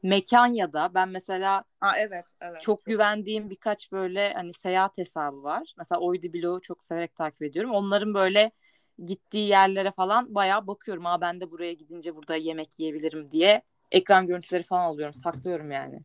Mekan 0.03 0.47
ya 0.47 0.73
da 0.73 0.91
ben 0.95 1.09
mesela 1.09 1.65
Aa, 1.81 1.99
evet, 1.99 2.25
evet. 2.41 2.63
çok 2.63 2.85
güvendiğim 2.85 3.51
birkaç 3.51 3.93
böyle 3.93 4.33
hani 4.33 4.53
seyahat 4.53 4.99
hesabı 4.99 5.43
var. 5.43 5.75
Mesela 5.79 6.01
Oydu 6.01 6.33
Blog'u 6.33 6.61
çok 6.61 6.85
severek 6.85 7.15
takip 7.15 7.43
ediyorum. 7.43 7.71
Onların 7.71 8.15
böyle 8.15 8.51
gittiği 8.99 9.49
yerlere 9.49 9.93
falan 9.93 10.35
bayağı 10.35 10.67
bakıyorum. 10.67 11.07
Aa 11.07 11.21
ben 11.21 11.41
de 11.41 11.51
buraya 11.51 11.73
gidince 11.73 12.17
burada 12.17 12.37
yemek 12.37 12.81
yiyebilirim 12.81 13.31
diye 13.31 13.63
ekran 13.91 14.27
görüntüleri 14.27 14.63
falan 14.63 14.85
alıyorum. 14.85 15.15
Saklıyorum 15.15 15.71
yani. 15.71 16.01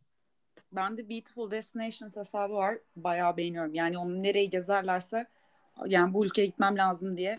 Ben 0.72 0.96
de 0.96 1.08
Beautiful 1.08 1.50
Destinations 1.50 2.16
hesabı 2.16 2.54
var. 2.54 2.78
Bayağı 2.96 3.36
beğeniyorum. 3.36 3.74
Yani 3.74 3.98
onu 3.98 4.22
nereyi 4.22 4.50
gezerlerse 4.50 5.26
yani 5.86 6.14
bu 6.14 6.26
ülkeye 6.26 6.46
gitmem 6.46 6.78
lazım 6.78 7.16
diye 7.16 7.38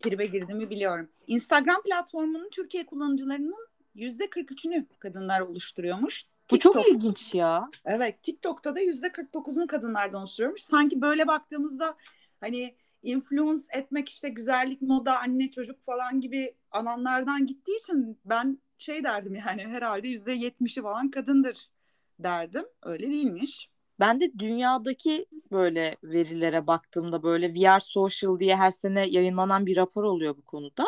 tribe 0.00 0.26
girdiğimi 0.26 0.70
biliyorum. 0.70 1.08
Instagram 1.26 1.82
platformunun 1.82 2.48
Türkiye 2.50 2.86
kullanıcılarının 2.86 3.68
yüzde 3.94 4.24
43'ünü 4.24 4.86
kadınlar 4.98 5.40
oluşturuyormuş. 5.40 6.26
Bu 6.50 6.54
TikTok, 6.54 6.74
çok 6.74 6.88
ilginç 6.88 7.34
ya. 7.34 7.70
Evet 7.84 8.22
TikTok'ta 8.22 8.76
da 8.76 8.80
yüzde 8.80 9.06
49'unu 9.06 9.66
kadınlardan 9.66 10.20
oluşturuyormuş. 10.20 10.62
Sanki 10.62 11.00
böyle 11.00 11.26
baktığımızda 11.26 11.94
hani 12.40 12.74
influence 13.02 13.62
etmek 13.72 14.08
işte 14.08 14.28
güzellik, 14.28 14.82
moda, 14.82 15.18
anne, 15.18 15.50
çocuk 15.50 15.86
falan 15.86 16.20
gibi 16.20 16.54
alanlardan 16.70 17.46
gittiği 17.46 17.78
için 17.78 18.18
ben 18.24 18.58
şey 18.78 19.04
derdim 19.04 19.34
yani 19.34 19.62
herhalde 19.62 20.08
yüzde 20.08 20.32
yetmişi 20.32 20.82
falan 20.82 21.10
kadındır 21.10 21.70
derdim. 22.18 22.64
Öyle 22.82 23.06
değilmiş. 23.06 23.70
Ben 24.00 24.20
de 24.20 24.38
dünyadaki 24.38 25.26
böyle 25.52 25.96
verilere 26.04 26.66
baktığımda 26.66 27.22
böyle 27.22 27.54
VR 27.54 27.80
Social 27.80 28.38
diye 28.38 28.56
her 28.56 28.70
sene 28.70 29.06
yayınlanan 29.06 29.66
bir 29.66 29.76
rapor 29.76 30.04
oluyor 30.04 30.36
bu 30.36 30.42
konuda. 30.42 30.86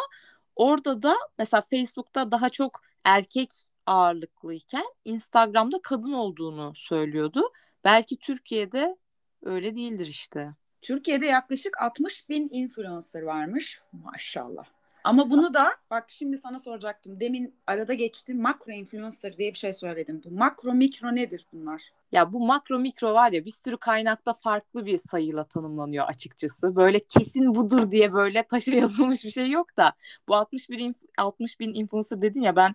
Orada 0.56 1.02
da 1.02 1.16
mesela 1.38 1.64
Facebook'ta 1.70 2.30
daha 2.30 2.48
çok 2.48 2.82
erkek 3.04 3.50
ağırlıklıyken 3.86 4.84
Instagram'da 5.04 5.80
kadın 5.82 6.12
olduğunu 6.12 6.72
söylüyordu. 6.74 7.52
Belki 7.84 8.16
Türkiye'de 8.16 8.96
öyle 9.42 9.76
değildir 9.76 10.06
işte. 10.06 10.54
Türkiye'de 10.82 11.26
yaklaşık 11.26 11.80
60 11.80 12.28
bin 12.28 12.48
influencer 12.52 13.22
varmış 13.22 13.80
maşallah. 13.92 14.64
Ama 15.04 15.30
bunu 15.30 15.54
da 15.54 15.70
bak 15.90 16.04
şimdi 16.08 16.38
sana 16.38 16.58
soracaktım. 16.58 17.20
Demin 17.20 17.54
arada 17.66 17.94
geçtim 17.94 18.42
makro 18.42 18.72
influencer 18.72 19.38
diye 19.38 19.52
bir 19.52 19.58
şey 19.58 19.72
söyledim. 19.72 20.20
Bu 20.24 20.30
makro 20.30 20.74
mikro 20.74 21.14
nedir 21.14 21.46
bunlar? 21.52 21.92
Ya 22.12 22.32
bu 22.32 22.46
makro 22.46 22.78
mikro 22.78 23.14
var 23.14 23.32
ya 23.32 23.44
bir 23.44 23.50
sürü 23.50 23.76
kaynakta 23.76 24.34
farklı 24.34 24.86
bir 24.86 24.98
sayıyla 24.98 25.44
tanımlanıyor 25.44 26.06
açıkçası. 26.08 26.76
Böyle 26.76 26.98
kesin 26.98 27.54
budur 27.54 27.90
diye 27.90 28.12
böyle 28.12 28.42
taşa 28.42 28.70
yazılmış 28.74 29.24
bir 29.24 29.30
şey 29.30 29.50
yok 29.50 29.76
da. 29.76 29.92
Bu 30.28 30.36
61 30.36 30.94
60 31.18 31.60
bin 31.60 31.74
influencer 31.74 32.22
dedin 32.22 32.42
ya 32.42 32.56
ben 32.56 32.74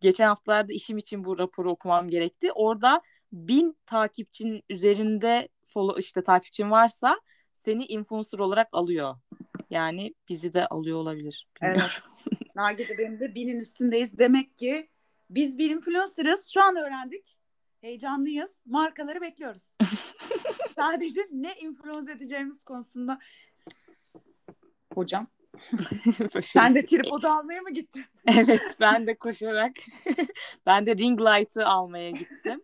geçen 0.00 0.28
haftalarda 0.28 0.72
işim 0.72 0.98
için 0.98 1.24
bu 1.24 1.38
raporu 1.38 1.70
okumam 1.70 2.08
gerekti. 2.08 2.52
Orada 2.52 3.00
bin 3.32 3.76
takipçinin 3.86 4.62
üzerinde 4.68 5.48
follow 5.66 6.00
işte 6.00 6.22
takipçin 6.22 6.70
varsa 6.70 7.20
seni 7.54 7.86
influencer 7.86 8.38
olarak 8.38 8.68
alıyor. 8.72 9.14
Yani 9.74 10.14
bizi 10.28 10.54
de 10.54 10.66
alıyor 10.66 10.98
olabilir. 10.98 11.48
Bilmiyorum. 11.62 11.90
Evet. 12.32 12.56
Nagi'de 12.56 12.98
benim 12.98 13.20
de 13.20 13.34
binin 13.34 13.60
üstündeyiz. 13.60 14.18
Demek 14.18 14.58
ki 14.58 14.88
biz 15.30 15.58
bir 15.58 15.70
influencer'ız. 15.70 16.50
Şu 16.54 16.62
an 16.62 16.76
öğrendik. 16.76 17.38
Heyecanlıyız. 17.80 18.50
Markaları 18.66 19.20
bekliyoruz. 19.20 19.70
Sadece 20.76 21.20
ne 21.30 21.54
influence 21.54 22.12
edeceğimiz 22.12 22.64
konusunda. 22.64 23.18
Hocam. 24.94 25.26
Sen 26.42 26.74
de 26.74 26.86
tripod 26.86 27.22
almaya 27.22 27.62
mı 27.62 27.70
gittin? 27.70 28.04
evet 28.26 28.76
ben 28.80 29.06
de 29.06 29.18
koşarak. 29.18 29.72
ben 30.66 30.86
de 30.86 30.96
ring 30.96 31.20
light'ı 31.20 31.66
almaya 31.66 32.10
gittim. 32.10 32.62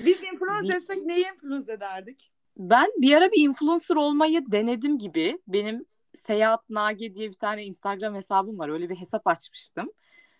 Biz 0.00 0.22
influence 0.22 0.76
etsek 0.76 1.06
neyi 1.06 1.26
influence 1.26 1.72
ederdik? 1.72 2.32
Ben 2.58 2.88
bir 2.98 3.16
ara 3.16 3.32
bir 3.32 3.42
influencer 3.42 3.96
olmayı 3.96 4.52
denedim 4.52 4.98
gibi. 4.98 5.38
Benim 5.48 5.86
Seyahat 6.14 6.70
Nage 6.70 7.14
diye 7.14 7.28
bir 7.28 7.34
tane 7.34 7.64
Instagram 7.64 8.14
hesabım 8.14 8.58
var. 8.58 8.68
Öyle 8.68 8.88
bir 8.90 8.96
hesap 8.96 9.26
açmıştım. 9.26 9.92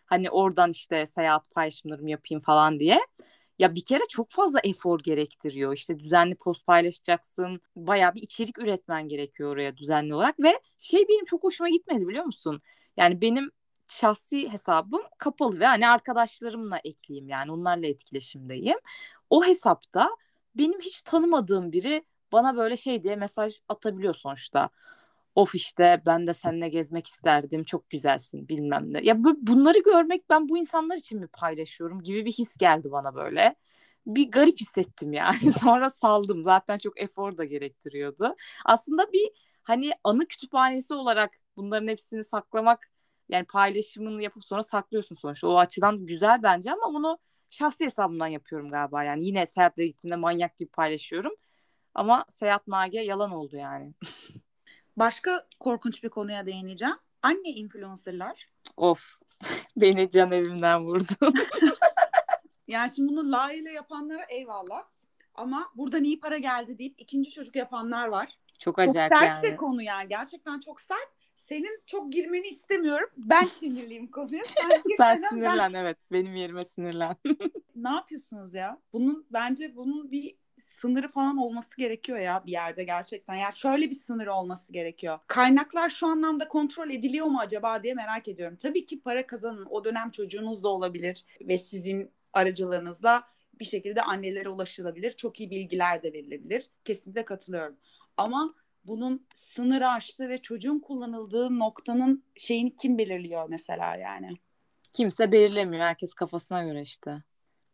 Hani 0.06 0.30
oradan 0.30 0.70
işte 0.70 1.06
seyahat 1.06 1.50
paylaşımlarımı 1.50 2.10
yapayım 2.10 2.40
falan 2.40 2.78
diye. 2.80 2.98
Ya 3.58 3.74
bir 3.74 3.84
kere 3.84 4.02
çok 4.10 4.30
fazla 4.30 4.60
efor 4.64 5.00
gerektiriyor. 5.00 5.74
İşte 5.74 5.98
düzenli 5.98 6.34
post 6.34 6.66
paylaşacaksın. 6.66 7.60
Bayağı 7.76 8.14
bir 8.14 8.22
içerik 8.22 8.58
üretmen 8.58 9.08
gerekiyor 9.08 9.52
oraya 9.52 9.76
düzenli 9.76 10.14
olarak. 10.14 10.40
Ve 10.40 10.60
şey 10.78 11.08
benim 11.08 11.24
çok 11.24 11.44
hoşuma 11.44 11.68
gitmedi 11.68 12.08
biliyor 12.08 12.24
musun? 12.24 12.62
Yani 12.96 13.22
benim 13.22 13.50
şahsi 13.88 14.52
hesabım 14.52 15.02
kapalı 15.18 15.60
ve 15.60 15.66
hani 15.66 15.88
arkadaşlarımla 15.88 16.78
ekleyeyim 16.84 17.28
yani 17.28 17.52
onlarla 17.52 17.86
etkileşimdeyim. 17.86 18.78
O 19.30 19.44
hesapta 19.46 20.10
benim 20.58 20.80
hiç 20.80 21.02
tanımadığım 21.02 21.72
biri 21.72 22.04
bana 22.32 22.56
böyle 22.56 22.76
şey 22.76 23.02
diye 23.02 23.16
mesaj 23.16 23.60
atabiliyor 23.68 24.14
sonuçta. 24.14 24.70
Of 25.34 25.54
işte 25.54 26.02
ben 26.06 26.26
de 26.26 26.34
seninle 26.34 26.68
gezmek 26.68 27.06
isterdim. 27.06 27.64
Çok 27.64 27.90
güzelsin 27.90 28.48
bilmem 28.48 28.94
ne. 28.94 29.00
Ya 29.02 29.24
bu, 29.24 29.36
bunları 29.46 29.78
görmek 29.78 30.30
ben 30.30 30.48
bu 30.48 30.58
insanlar 30.58 30.96
için 30.96 31.20
mi 31.20 31.26
paylaşıyorum 31.28 32.02
gibi 32.02 32.24
bir 32.26 32.32
his 32.32 32.56
geldi 32.56 32.90
bana 32.92 33.14
böyle. 33.14 33.54
Bir 34.06 34.30
garip 34.30 34.60
hissettim 34.60 35.12
yani. 35.12 35.52
Sonra 35.62 35.90
saldım. 35.90 36.42
Zaten 36.42 36.78
çok 36.78 37.00
efor 37.00 37.36
da 37.38 37.44
gerektiriyordu. 37.44 38.36
Aslında 38.64 39.12
bir 39.12 39.30
hani 39.62 39.92
anı 40.04 40.26
kütüphanesi 40.28 40.94
olarak 40.94 41.30
bunların 41.56 41.88
hepsini 41.88 42.24
saklamak 42.24 42.90
yani 43.28 43.44
paylaşımını 43.46 44.22
yapıp 44.22 44.44
sonra 44.44 44.62
saklıyorsun 44.62 45.14
sonuçta. 45.14 45.48
O 45.48 45.58
açıdan 45.58 46.06
güzel 46.06 46.42
bence 46.42 46.72
ama 46.72 46.94
bunu 46.94 47.18
şahsi 47.50 47.84
hesabımdan 47.84 48.26
yapıyorum 48.26 48.68
galiba. 48.68 49.04
Yani 49.04 49.26
yine 49.26 49.46
seyahatlere 49.46 49.86
gittiğimde 49.86 50.16
manyak 50.16 50.56
gibi 50.56 50.70
paylaşıyorum. 50.70 51.32
Ama 51.94 52.24
seyahat 52.28 52.68
nage 52.68 53.00
yalan 53.00 53.30
oldu 53.30 53.56
yani. 53.56 53.94
Başka 54.96 55.46
korkunç 55.60 56.02
bir 56.02 56.08
konuya 56.08 56.46
değineceğim. 56.46 56.96
Anne 57.22 57.48
influencerlar. 57.48 58.48
Of. 58.76 59.18
Beni 59.76 60.10
can 60.10 60.32
evimden 60.32 60.84
vurdun. 60.84 61.34
yani 62.68 62.90
şimdi 62.96 63.08
bunu 63.08 63.32
layığıyla 63.32 63.70
yapanlara 63.70 64.24
eyvallah. 64.24 64.84
Ama 65.34 65.70
buradan 65.74 66.04
iyi 66.04 66.20
para 66.20 66.38
geldi 66.38 66.78
deyip 66.78 66.94
ikinci 66.98 67.30
çocuk 67.30 67.56
yapanlar 67.56 68.08
var. 68.08 68.38
Çok 68.58 68.78
acayip 68.78 69.12
Çok 69.12 69.20
sert 69.20 69.30
yani. 69.30 69.42
de 69.42 69.56
konu 69.56 69.82
yani. 69.82 70.08
Gerçekten 70.08 70.60
çok 70.60 70.80
sert. 70.80 71.08
Senin 71.38 71.82
çok 71.86 72.12
girmeni 72.12 72.48
istemiyorum. 72.48 73.08
Ben 73.16 73.44
sinirliyim 73.60 74.10
konuya. 74.10 74.42
Sen, 74.68 74.82
Sen 74.96 75.14
sinirlen 75.14 75.72
evet. 75.74 75.98
Benim 76.12 76.36
yerime 76.36 76.64
sinirlen. 76.64 77.16
ne 77.76 77.90
yapıyorsunuz 77.90 78.54
ya? 78.54 78.78
Bunun 78.92 79.26
bence 79.30 79.76
bunun 79.76 80.10
bir 80.10 80.36
sınırı 80.60 81.08
falan 81.08 81.36
olması 81.36 81.76
gerekiyor 81.76 82.18
ya 82.18 82.42
bir 82.46 82.52
yerde 82.52 82.84
gerçekten. 82.84 83.34
Yani 83.34 83.54
şöyle 83.54 83.90
bir 83.90 83.94
sınırı 83.94 84.34
olması 84.34 84.72
gerekiyor. 84.72 85.18
Kaynaklar 85.26 85.90
şu 85.90 86.06
anlamda 86.06 86.48
kontrol 86.48 86.90
ediliyor 86.90 87.26
mu 87.26 87.38
acaba 87.40 87.82
diye 87.82 87.94
merak 87.94 88.28
ediyorum. 88.28 88.56
Tabii 88.62 88.86
ki 88.86 89.00
para 89.00 89.26
kazanın. 89.26 89.66
O 89.70 89.84
dönem 89.84 90.10
çocuğunuz 90.10 90.62
da 90.62 90.68
olabilir 90.68 91.24
ve 91.40 91.58
sizin 91.58 92.10
aracılığınızla 92.32 93.24
bir 93.60 93.64
şekilde 93.64 94.02
annelere 94.02 94.48
ulaşılabilir. 94.48 95.10
Çok 95.10 95.40
iyi 95.40 95.50
bilgiler 95.50 96.02
de 96.02 96.12
verilebilir. 96.12 96.70
Kesinlikle 96.84 97.24
katılıyorum. 97.24 97.76
Ama 98.16 98.54
bunun 98.88 99.26
sınırı 99.34 99.88
aştı 99.88 100.28
ve 100.28 100.38
çocuğun 100.38 100.78
kullanıldığı 100.78 101.58
noktanın 101.58 102.24
şeyini 102.36 102.76
kim 102.76 102.98
belirliyor 102.98 103.48
mesela 103.48 103.96
yani? 103.96 104.30
Kimse 104.92 105.32
belirlemiyor. 105.32 105.82
Herkes 105.84 106.14
kafasına 106.14 106.64
göre 106.64 106.82
işte. 106.82 107.22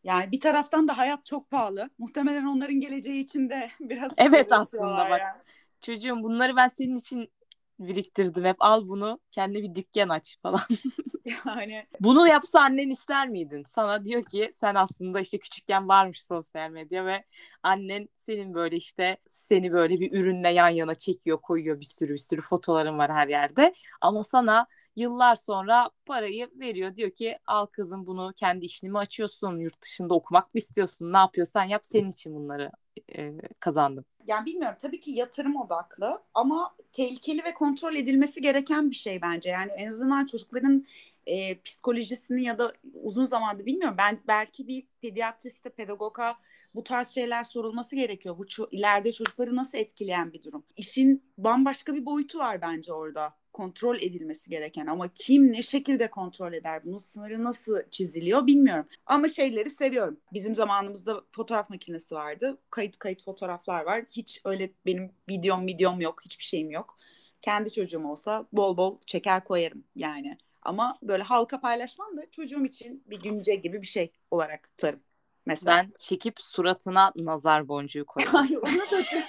Yani 0.05 0.33
bir 0.33 0.41
taraftan 0.41 0.89
da 0.89 0.99
hayat 0.99 1.27
çok 1.27 1.51
pahalı. 1.51 1.91
Muhtemelen 1.99 2.45
onların 2.45 2.81
geleceği 2.81 3.21
için 3.21 3.51
de 3.51 3.71
biraz 3.81 4.13
Evet 4.17 4.53
aslında 4.53 5.11
bak. 5.11 5.21
Yani. 5.21 5.37
Çocuğum 5.81 6.23
bunları 6.23 6.57
ben 6.57 6.69
senin 6.69 6.97
için 6.97 7.31
biriktirdim. 7.79 8.45
Hep 8.45 8.57
al 8.59 8.89
bunu 8.89 9.21
kendi 9.31 9.63
bir 9.63 9.75
dükkan 9.75 10.09
aç 10.09 10.39
falan. 10.43 10.61
yani 11.47 11.87
bunu 12.01 12.29
yapsa 12.29 12.61
annen 12.61 12.91
ister 12.91 13.29
miydin? 13.29 13.65
Sana 13.67 14.05
diyor 14.05 14.25
ki 14.25 14.51
sen 14.53 14.75
aslında 14.75 15.21
işte 15.21 15.39
küçükken 15.39 15.89
varmış 15.89 16.25
sosyal 16.25 16.71
medya 16.71 17.07
ve 17.07 17.25
annen 17.63 18.09
senin 18.17 18.55
böyle 18.55 18.77
işte 18.77 19.17
seni 19.27 19.73
böyle 19.73 20.01
bir 20.01 20.13
ürünle 20.13 20.49
yan 20.51 20.69
yana 20.69 20.95
çekiyor, 20.95 21.41
koyuyor 21.41 21.81
bir 21.81 21.85
sürü 21.85 22.13
bir 22.13 22.19
sürü 22.19 22.41
fotoların 22.41 22.99
var 22.99 23.13
her 23.13 23.29
yerde. 23.29 23.75
Ama 24.01 24.25
sana 24.25 24.67
yıllar 24.97 25.37
sonra 25.37 25.91
parayı 26.07 26.51
veriyor. 26.55 26.97
Diyor 26.97 27.11
ki 27.11 27.37
al 27.47 27.67
kızım 27.67 28.07
bunu 28.07 28.33
kendi 28.37 28.65
işini 28.65 28.99
açıyorsun? 28.99 29.59
Yurt 29.59 29.83
dışında 29.83 30.15
okumak 30.15 30.55
mı 30.55 30.59
istiyorsun? 30.59 31.13
Ne 31.13 31.17
yapıyorsan 31.17 31.65
yap 31.65 31.85
senin 31.85 32.11
için 32.11 32.35
bunları 32.35 32.71
e, 33.17 33.33
kazandım. 33.61 34.05
Yani 34.27 34.47
bilmiyorum 34.47 34.79
tabii 34.83 35.01
ki 35.01 35.11
yatırım 35.11 35.57
odaklı 35.57 36.23
ama 36.35 36.75
tehlikeli 36.93 37.45
ve 37.45 37.55
kontrol 37.55 37.95
edilmesi 37.95 38.43
gereken 38.43 38.91
bir 38.91 38.97
şey 38.97 39.23
bence. 39.23 39.51
Yani 39.51 39.73
en 39.73 39.89
azından 39.89 40.27
çocukların 40.27 40.87
e, 41.27 41.61
psikolojisini 41.61 42.45
ya 42.45 42.59
da 42.59 42.73
uzun 43.03 43.25
zamandır 43.25 43.67
bilmiyorum. 43.67 43.97
Ben 43.99 44.19
belki 44.29 44.69
bir 44.69 44.87
pediatriste, 45.03 45.71
pedagoga 45.71 46.37
bu 46.75 46.85
tarz 46.85 47.09
şeyler 47.09 47.45
sorulması 47.45 47.97
gerekiyor. 47.97 48.39
Bu 48.39 48.45
ço- 48.45 48.69
ileride 48.71 49.13
çocukları 49.13 49.57
nasıl 49.57 49.79
etkileyen 49.79 50.33
bir 50.33 50.43
durum. 50.43 50.65
İşin 50.77 51.23
bambaşka 51.39 51.95
bir 51.95 52.07
boyutu 52.07 52.39
var 52.39 52.61
bence 52.63 52.93
orada 52.93 53.35
kontrol 53.55 53.97
edilmesi 53.97 54.51
gereken 54.51 54.87
ama 54.87 55.09
kim 55.15 55.53
ne 55.53 55.63
şekilde 55.63 56.11
kontrol 56.11 56.53
eder 56.53 56.85
bunun 56.85 56.97
sınırı 56.97 57.45
nasıl 57.45 57.79
çiziliyor 57.91 58.47
bilmiyorum. 58.47 58.87
Ama 59.07 59.29
şeyleri 59.29 59.71
seviyorum. 59.71 60.21
Bizim 60.33 60.55
zamanımızda 60.55 61.23
fotoğraf 61.33 61.71
makinesi 61.71 62.15
vardı. 62.15 62.59
Kayıt 62.71 62.99
kayıt 62.99 63.25
fotoğraflar 63.25 63.85
var. 63.85 64.05
Hiç 64.11 64.41
öyle 64.45 64.71
benim 64.87 65.13
videom 65.29 65.67
videom 65.67 66.01
yok. 66.01 66.21
Hiçbir 66.25 66.45
şeyim 66.45 66.71
yok. 66.71 66.99
Kendi 67.43 67.73
çocuğum 67.73 68.05
olsa 68.07 68.47
bol 68.53 68.77
bol 68.77 68.99
çeker 69.07 69.45
koyarım 69.45 69.85
yani. 69.97 70.39
Ama 70.63 70.99
böyle 71.03 71.23
halka 71.23 71.61
paylaşmam 71.61 72.17
da 72.17 72.31
çocuğum 72.31 72.65
için 72.65 73.03
bir 73.07 73.23
günce 73.23 73.55
gibi 73.55 73.83
bir 73.83 73.87
şey 73.87 74.13
olarak 74.31 74.63
tutarım 74.63 75.01
mesela. 75.47 75.77
Ben 75.77 75.93
çekip 75.99 76.41
suratına 76.41 77.13
nazar 77.17 77.69
boncuğu 77.69 78.07
koyarım. 78.07 78.33
Hayır 78.33 78.57
onu 78.57 78.79
da 78.79 79.05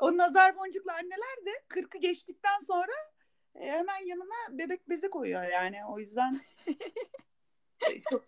o 0.00 0.09
nazar 0.20 0.56
boncuklu 0.56 0.92
anneler 0.92 1.46
de 1.46 1.50
kırkı 1.68 1.98
geçtikten 1.98 2.58
sonra 2.66 2.92
e, 3.54 3.72
hemen 3.72 4.06
yanına 4.06 4.58
bebek 4.58 4.88
bezi 4.88 5.10
koyuyor 5.10 5.44
yani. 5.44 5.78
O 5.88 5.98
yüzden 5.98 6.40
çok 8.10 8.24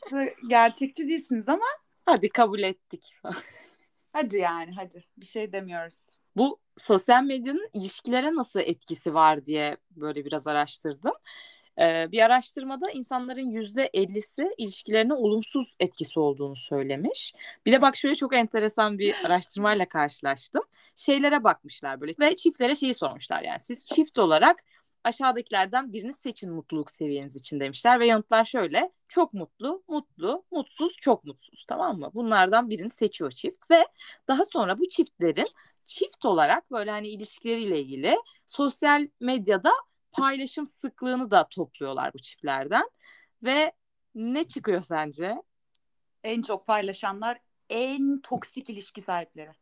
gerçekçi 0.49 1.09
değilsiniz 1.09 1.49
ama 1.49 1.67
hadi 2.07 2.29
kabul 2.29 2.61
ettik. 2.61 3.17
hadi 4.13 4.37
yani 4.37 4.75
hadi 4.75 5.05
bir 5.17 5.27
şey 5.27 5.53
demiyoruz. 5.53 6.03
Bu 6.37 6.61
sosyal 6.77 7.25
medyanın 7.25 7.69
ilişkilere 7.73 8.35
nasıl 8.35 8.61
etkisi 8.61 9.15
var 9.15 9.45
diye 9.45 9.77
böyle 9.91 10.25
biraz 10.25 10.47
araştırdım. 10.47 11.15
Bir 11.79 12.25
araştırmada 12.25 12.91
insanların 12.91 13.51
yüzde 13.51 13.91
50'si 13.95 14.55
ilişkilerine 14.59 15.15
olumsuz 15.15 15.75
etkisi 15.81 16.21
olduğunu 16.21 16.57
söylemiş. 16.57 17.35
Bir 17.67 17.73
de 17.73 17.83
bak 17.83 17.97
şöyle 17.97 18.15
çok 18.15 18.35
enteresan 18.35 18.99
bir 18.99 19.15
araştırmayla 19.25 19.89
karşılaştım. 19.89 20.63
Şeylere 20.97 21.45
bakmışlar 21.45 22.01
böyle 22.01 22.13
ve 22.21 22.37
çiftlere 22.37 22.75
şeyi 22.75 22.95
sormuşlar 22.95 23.43
yani 23.43 23.61
siz 23.61 23.87
çift 23.87 24.19
olarak 24.19 24.65
aşağıdakilerden 25.05 25.93
birini 25.93 26.13
seçin 26.13 26.53
mutluluk 26.53 26.91
seviyeniz 26.91 27.37
için 27.37 27.61
demişler 27.61 28.01
ve 28.01 28.07
yanıtlar 28.07 28.45
şöyle 28.45 28.93
çok 29.09 29.35
mutlu, 29.35 29.83
mutlu, 29.89 30.45
mutsuz, 30.51 30.97
çok 30.97 31.25
mutsuz 31.25 31.65
tamam 31.69 31.99
mı? 31.99 32.11
Bunlardan 32.15 32.71
birini 32.71 32.91
seçiyor 32.91 33.31
çift 33.31 33.71
ve 33.71 33.87
daha 34.29 34.45
sonra 34.45 34.79
bu 34.79 34.89
çiftlerin 34.89 35.49
çift 35.85 36.25
olarak 36.25 36.71
böyle 36.71 36.91
hani 36.91 37.09
ilişkileriyle 37.09 37.81
ilgili 37.81 38.17
sosyal 38.47 39.09
medyada 39.21 39.73
paylaşım 40.13 40.67
sıklığını 40.67 41.31
da 41.31 41.49
topluyorlar 41.49 42.15
bu 42.15 42.19
çiftlerden. 42.19 42.85
Ve 43.43 43.73
ne 44.15 44.45
çıkıyor 44.45 44.81
sence? 44.81 45.43
En 46.25 46.43
çok 46.43 46.67
paylaşanlar 46.67 47.39
en 47.71 48.21
toksik 48.21 48.71
ilişki 48.71 49.01
sahipleri. 49.01 49.53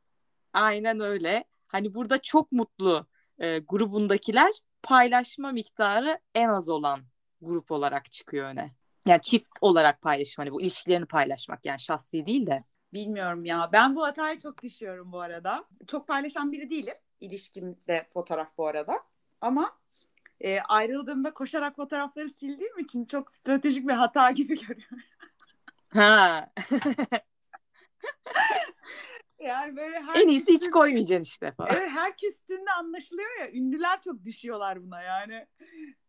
Aynen 0.52 1.00
öyle. 1.00 1.44
Hani 1.66 1.94
burada 1.94 2.22
çok 2.22 2.52
mutlu 2.52 3.06
e, 3.38 3.58
grubundakiler 3.58 4.52
paylaşma 4.82 5.52
miktarı 5.52 6.18
en 6.34 6.48
az 6.48 6.68
olan 6.68 7.00
grup 7.40 7.70
olarak 7.70 8.12
çıkıyor 8.12 8.46
öne. 8.46 8.70
Yani 9.06 9.20
çift 9.20 9.48
olarak 9.60 10.02
paylaşım 10.02 10.42
hani 10.42 10.52
bu 10.52 10.62
ilişkilerini 10.62 11.06
paylaşmak 11.06 11.66
yani 11.66 11.80
şahsi 11.80 12.26
değil 12.26 12.46
de. 12.46 12.62
Bilmiyorum 12.92 13.44
ya. 13.44 13.70
Ben 13.72 13.96
bu 13.96 14.02
hataya 14.02 14.38
çok 14.38 14.62
düşüyorum 14.62 15.12
bu 15.12 15.20
arada. 15.20 15.64
Çok 15.86 16.08
paylaşan 16.08 16.52
biri 16.52 16.70
değilim. 16.70 16.94
İlişkimde 17.20 18.06
fotoğraf 18.12 18.58
bu 18.58 18.66
arada. 18.66 19.00
Ama 19.40 19.79
e, 20.40 20.60
ayrıldığımda 20.60 21.34
koşarak 21.34 21.76
fotoğrafları 21.76 22.28
sildiğim 22.28 22.78
için 22.78 23.04
çok 23.04 23.30
stratejik 23.30 23.88
bir 23.88 23.92
hata 23.92 24.30
gibi 24.30 24.58
görüyorum. 24.66 24.98
Ha. 25.88 26.50
yani 29.40 29.76
böyle 29.76 30.00
her 30.00 30.20
en 30.20 30.28
iyisi 30.28 30.52
hiç 30.52 30.70
koymayacaksın 30.70 31.22
işte 31.22 31.52
falan. 31.52 31.70
Evet 31.72 31.88
her 31.90 32.16
küstüğünde 32.16 32.70
anlaşılıyor 32.70 33.40
ya. 33.40 33.50
Ünlüler 33.50 34.00
çok 34.00 34.24
düşüyorlar 34.24 34.82
buna 34.82 35.02
yani. 35.02 35.46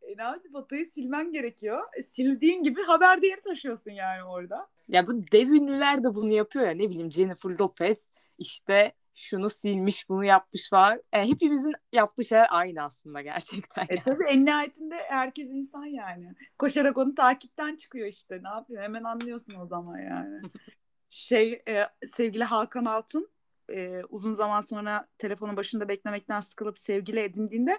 E, 0.02 0.18
ne 0.18 0.24
fotoğrafı 0.52 0.86
silmen 0.86 1.32
gerekiyor. 1.32 1.82
E, 1.98 2.02
sildiğin 2.02 2.64
gibi 2.64 2.82
haber 2.84 3.22
değeri 3.22 3.42
taşıyorsun 3.42 3.92
yani 3.92 4.24
orada. 4.24 4.70
Ya 4.88 5.08
bu 5.08 5.14
dev 5.32 5.48
ünlüler 5.50 6.04
de 6.04 6.16
bunu 6.16 6.32
yapıyor 6.32 6.66
ya 6.66 6.72
ne 6.72 6.90
bileyim 6.90 7.12
Jennifer 7.12 7.50
Lopez 7.50 8.10
işte 8.38 8.94
şunu 9.22 9.50
silmiş 9.50 10.10
bunu 10.10 10.26
yapmış 10.26 10.74
var. 10.74 11.00
E, 11.14 11.28
hepimizin 11.28 11.74
yaptığı 11.94 12.24
şeyler 12.24 12.48
aynı 12.50 12.84
aslında 12.84 13.22
gerçekten. 13.22 13.86
E 13.90 14.02
tabii 14.02 14.24
en 14.30 14.46
nihayetinde 14.46 14.96
herkes 15.10 15.50
insan 15.50 15.86
yani. 15.86 16.34
Koşarak 16.60 16.98
onu 16.98 17.16
takipten 17.16 17.76
çıkıyor 17.76 18.08
işte. 18.08 18.40
Ne 18.44 18.50
yapıyor? 18.50 18.84
Hemen 18.84 19.04
anlıyorsun 19.04 19.56
o 19.62 19.66
zaman 19.66 19.98
yani. 19.98 20.42
şey 21.10 21.62
e, 21.68 21.88
sevgili 22.16 22.44
Hakan 22.44 22.86
Altun 22.86 23.30
e, 23.70 24.02
uzun 24.10 24.32
zaman 24.32 24.62
sonra 24.62 25.08
telefonun 25.18 25.58
başında 25.58 25.88
beklemekten 25.90 26.40
sıkılıp 26.40 26.80
sevgili 26.80 27.20
edindiğinde 27.20 27.78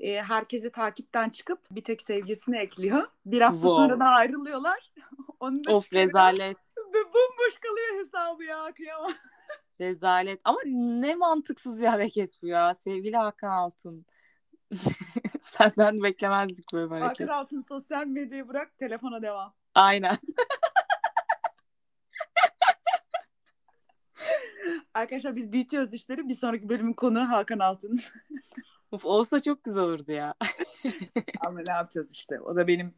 e, 0.00 0.22
herkesi 0.22 0.72
takipten 0.72 1.28
çıkıp 1.28 1.60
bir 1.70 1.84
tek 1.84 2.02
sevgisini 2.02 2.58
ekliyor. 2.58 3.08
Bir 3.26 3.40
hafta 3.40 3.60
Wow. 3.60 3.82
sonra 3.82 4.00
da 4.00 4.04
ayrılıyorlar. 4.04 4.92
Onu 5.40 5.64
da 5.64 5.72
Of 5.72 5.84
çıkarıyor. 5.84 6.06
rezalet. 6.08 6.56
Ve 6.78 6.98
bomboş 7.04 7.58
kalıyor 7.60 8.00
hesabı 8.04 8.44
ya 8.44 8.72
kıyamam. 8.76 9.12
Rezalet. 9.80 10.40
Ama 10.44 10.58
ne 10.64 11.14
mantıksız 11.14 11.80
bir 11.80 11.86
hareket 11.86 12.42
bu 12.42 12.46
ya. 12.46 12.74
Sevgili 12.74 13.16
Hakan 13.16 13.50
Altun. 13.50 14.06
Senden 15.40 16.02
beklemezdik 16.02 16.72
böyle 16.72 16.94
hareket. 16.94 17.28
Hakan 17.28 17.40
Altun 17.40 17.60
sosyal 17.60 18.06
medyayı 18.06 18.48
bırak 18.48 18.78
telefona 18.78 19.22
devam. 19.22 19.54
Aynen. 19.74 20.18
Arkadaşlar 24.94 25.36
biz 25.36 25.52
büyütüyoruz 25.52 25.94
işleri. 25.94 26.28
Bir 26.28 26.34
sonraki 26.34 26.68
bölümün 26.68 26.92
konuğu 26.92 27.28
Hakan 27.28 27.58
Altun. 27.58 28.00
Of, 28.92 29.04
olsa 29.04 29.40
çok 29.40 29.64
güzel 29.64 29.82
olurdu 29.82 30.12
ya. 30.12 30.34
Ama 31.40 31.60
ne 31.66 31.72
yapacağız 31.72 32.12
işte. 32.12 32.40
O 32.40 32.56
da 32.56 32.66
benim 32.66 32.94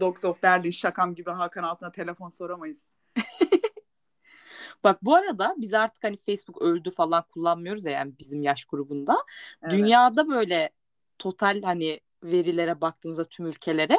Dogs 0.00 0.24
of 0.24 0.42
Berlin 0.42 0.70
şakam 0.70 1.14
gibi 1.14 1.30
Hakan 1.30 1.62
Altun'a 1.62 1.92
telefon 1.92 2.28
soramayız. 2.28 2.86
Bak 4.84 4.98
bu 5.02 5.14
arada 5.14 5.54
biz 5.56 5.74
artık 5.74 6.04
hani 6.04 6.16
Facebook 6.16 6.62
öldü 6.62 6.90
falan 6.90 7.24
kullanmıyoruz 7.34 7.84
ya 7.84 7.92
yani 7.92 8.12
bizim 8.18 8.42
yaş 8.42 8.64
grubunda. 8.64 9.16
Evet. 9.62 9.72
Dünyada 9.72 10.28
böyle 10.28 10.70
total 11.18 11.62
hani 11.62 12.00
verilere 12.22 12.80
baktığımızda 12.80 13.24
tüm 13.24 13.46
ülkelere 13.46 13.98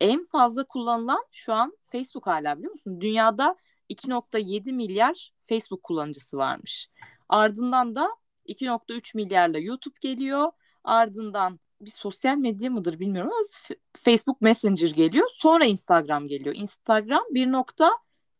en 0.00 0.24
fazla 0.24 0.64
kullanılan 0.64 1.24
şu 1.32 1.52
an 1.52 1.78
Facebook 1.92 2.26
hala 2.26 2.58
biliyor 2.58 2.72
musun? 2.72 3.00
Dünyada 3.00 3.56
2.7 3.90 4.72
milyar 4.72 5.32
Facebook 5.48 5.82
kullanıcısı 5.82 6.36
varmış. 6.36 6.88
Ardından 7.28 7.96
da 7.96 8.08
2.3 8.46 9.16
milyarla 9.16 9.58
YouTube 9.58 9.94
geliyor. 10.00 10.52
Ardından 10.84 11.60
bir 11.80 11.90
sosyal 11.90 12.36
medya 12.36 12.70
mıdır 12.70 13.00
bilmiyorum 13.00 13.32
ama 13.32 13.76
Facebook 14.04 14.40
Messenger 14.40 14.90
geliyor. 14.90 15.28
Sonra 15.34 15.64
Instagram 15.64 16.28
geliyor. 16.28 16.54
Instagram 16.54 17.22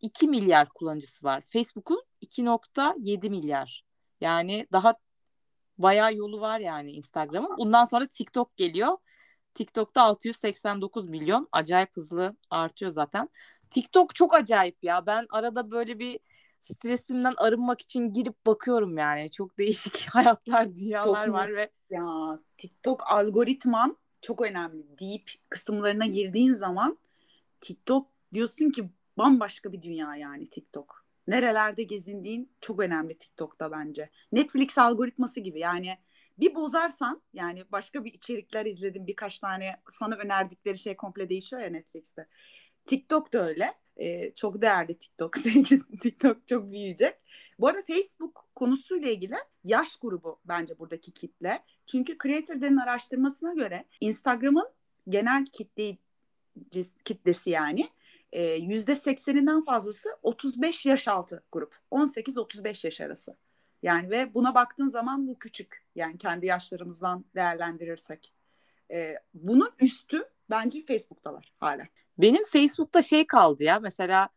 1.2 0.02 0.28
milyar 0.28 0.68
kullanıcısı 0.68 1.24
var. 1.24 1.42
Facebook'un 1.46 2.02
2.7 2.22 3.30
milyar. 3.30 3.84
Yani 4.20 4.66
daha 4.72 4.94
bayağı 5.78 6.14
yolu 6.14 6.40
var 6.40 6.58
yani 6.58 6.92
Instagram'ın. 6.92 7.56
Bundan 7.58 7.84
sonra 7.84 8.06
TikTok 8.06 8.56
geliyor. 8.56 8.96
TikTok'ta 9.54 10.02
689 10.02 11.08
milyon. 11.08 11.48
Acayip 11.52 11.96
hızlı 11.96 12.36
artıyor 12.50 12.90
zaten. 12.90 13.28
TikTok 13.70 14.14
çok 14.14 14.34
acayip 14.34 14.84
ya. 14.84 15.06
Ben 15.06 15.26
arada 15.30 15.70
böyle 15.70 15.98
bir 15.98 16.20
stresimden 16.60 17.34
arınmak 17.36 17.80
için 17.80 18.12
girip 18.12 18.46
bakıyorum 18.46 18.98
yani. 18.98 19.30
Çok 19.30 19.58
değişik 19.58 20.06
hayatlar, 20.10 20.76
dünyalar 20.76 21.26
Çok 21.26 21.34
var 21.34 21.48
ve 21.54 21.70
Ya 21.90 22.38
TikTok 22.58 23.12
algoritman 23.12 23.96
çok 24.22 24.42
önemli. 24.42 24.98
Deep 25.00 25.30
kısımlarına 25.48 26.06
girdiğin 26.06 26.52
zaman 26.52 26.98
TikTok 27.60 28.08
diyorsun 28.34 28.70
ki 28.70 28.90
bambaşka 29.18 29.72
bir 29.72 29.82
dünya 29.82 30.16
yani 30.16 30.46
TikTok. 30.46 31.06
Nerelerde 31.26 31.82
gezindiğin 31.82 32.52
çok 32.60 32.80
önemli 32.80 33.18
TikTok'ta 33.18 33.72
bence. 33.72 34.10
Netflix 34.32 34.78
algoritması 34.78 35.40
gibi 35.40 35.60
yani 35.60 35.98
bir 36.38 36.54
bozarsan 36.54 37.22
yani 37.32 37.64
başka 37.72 38.04
bir 38.04 38.12
içerikler 38.12 38.66
izledim 38.66 39.06
birkaç 39.06 39.38
tane 39.38 39.76
sana 39.90 40.16
önerdikleri 40.16 40.78
şey 40.78 40.96
komple 40.96 41.28
değişiyor 41.28 41.62
ya 41.62 41.68
Netflix'te. 41.68 42.28
TikTok 42.86 43.32
da 43.32 43.48
öyle. 43.48 43.74
Ee, 43.96 44.34
çok 44.34 44.62
değerli 44.62 44.98
TikTok. 44.98 45.34
TikTok 46.02 46.48
çok 46.48 46.72
büyüyecek. 46.72 47.14
Bu 47.58 47.68
arada 47.68 47.82
Facebook 47.82 48.48
konusuyla 48.54 49.10
ilgili 49.10 49.34
yaş 49.64 49.96
grubu 49.96 50.40
bence 50.44 50.78
buradaki 50.78 51.12
kitle. 51.12 51.64
Çünkü 51.86 52.18
Creator 52.22 52.60
Day'in 52.60 52.76
araştırmasına 52.76 53.54
göre 53.54 53.84
Instagram'ın 54.00 54.68
genel 55.08 55.44
kitle 55.46 55.96
kitlesi 57.04 57.50
yani 57.50 57.88
yüzde 58.40 58.94
sekseninden 58.94 59.64
fazlası 59.64 60.16
35 60.22 60.86
yaş 60.86 61.08
altı 61.08 61.42
grup. 61.52 61.78
18-35 61.90 62.86
yaş 62.86 63.00
arası. 63.00 63.36
Yani 63.82 64.10
ve 64.10 64.34
buna 64.34 64.54
baktığın 64.54 64.88
zaman 64.88 65.26
bu 65.26 65.38
küçük. 65.38 65.84
Yani 65.94 66.18
kendi 66.18 66.46
yaşlarımızdan 66.46 67.24
değerlendirirsek. 67.34 68.32
E, 68.90 69.14
bunun 69.34 69.70
üstü 69.80 70.24
bence 70.50 70.84
Facebook'talar 70.86 71.52
hala. 71.60 71.82
benim 72.18 72.44
Facebook'ta 72.44 73.02
şey 73.02 73.26
kaldı 73.26 73.64
ya. 73.64 73.78
Mesela 73.80 74.28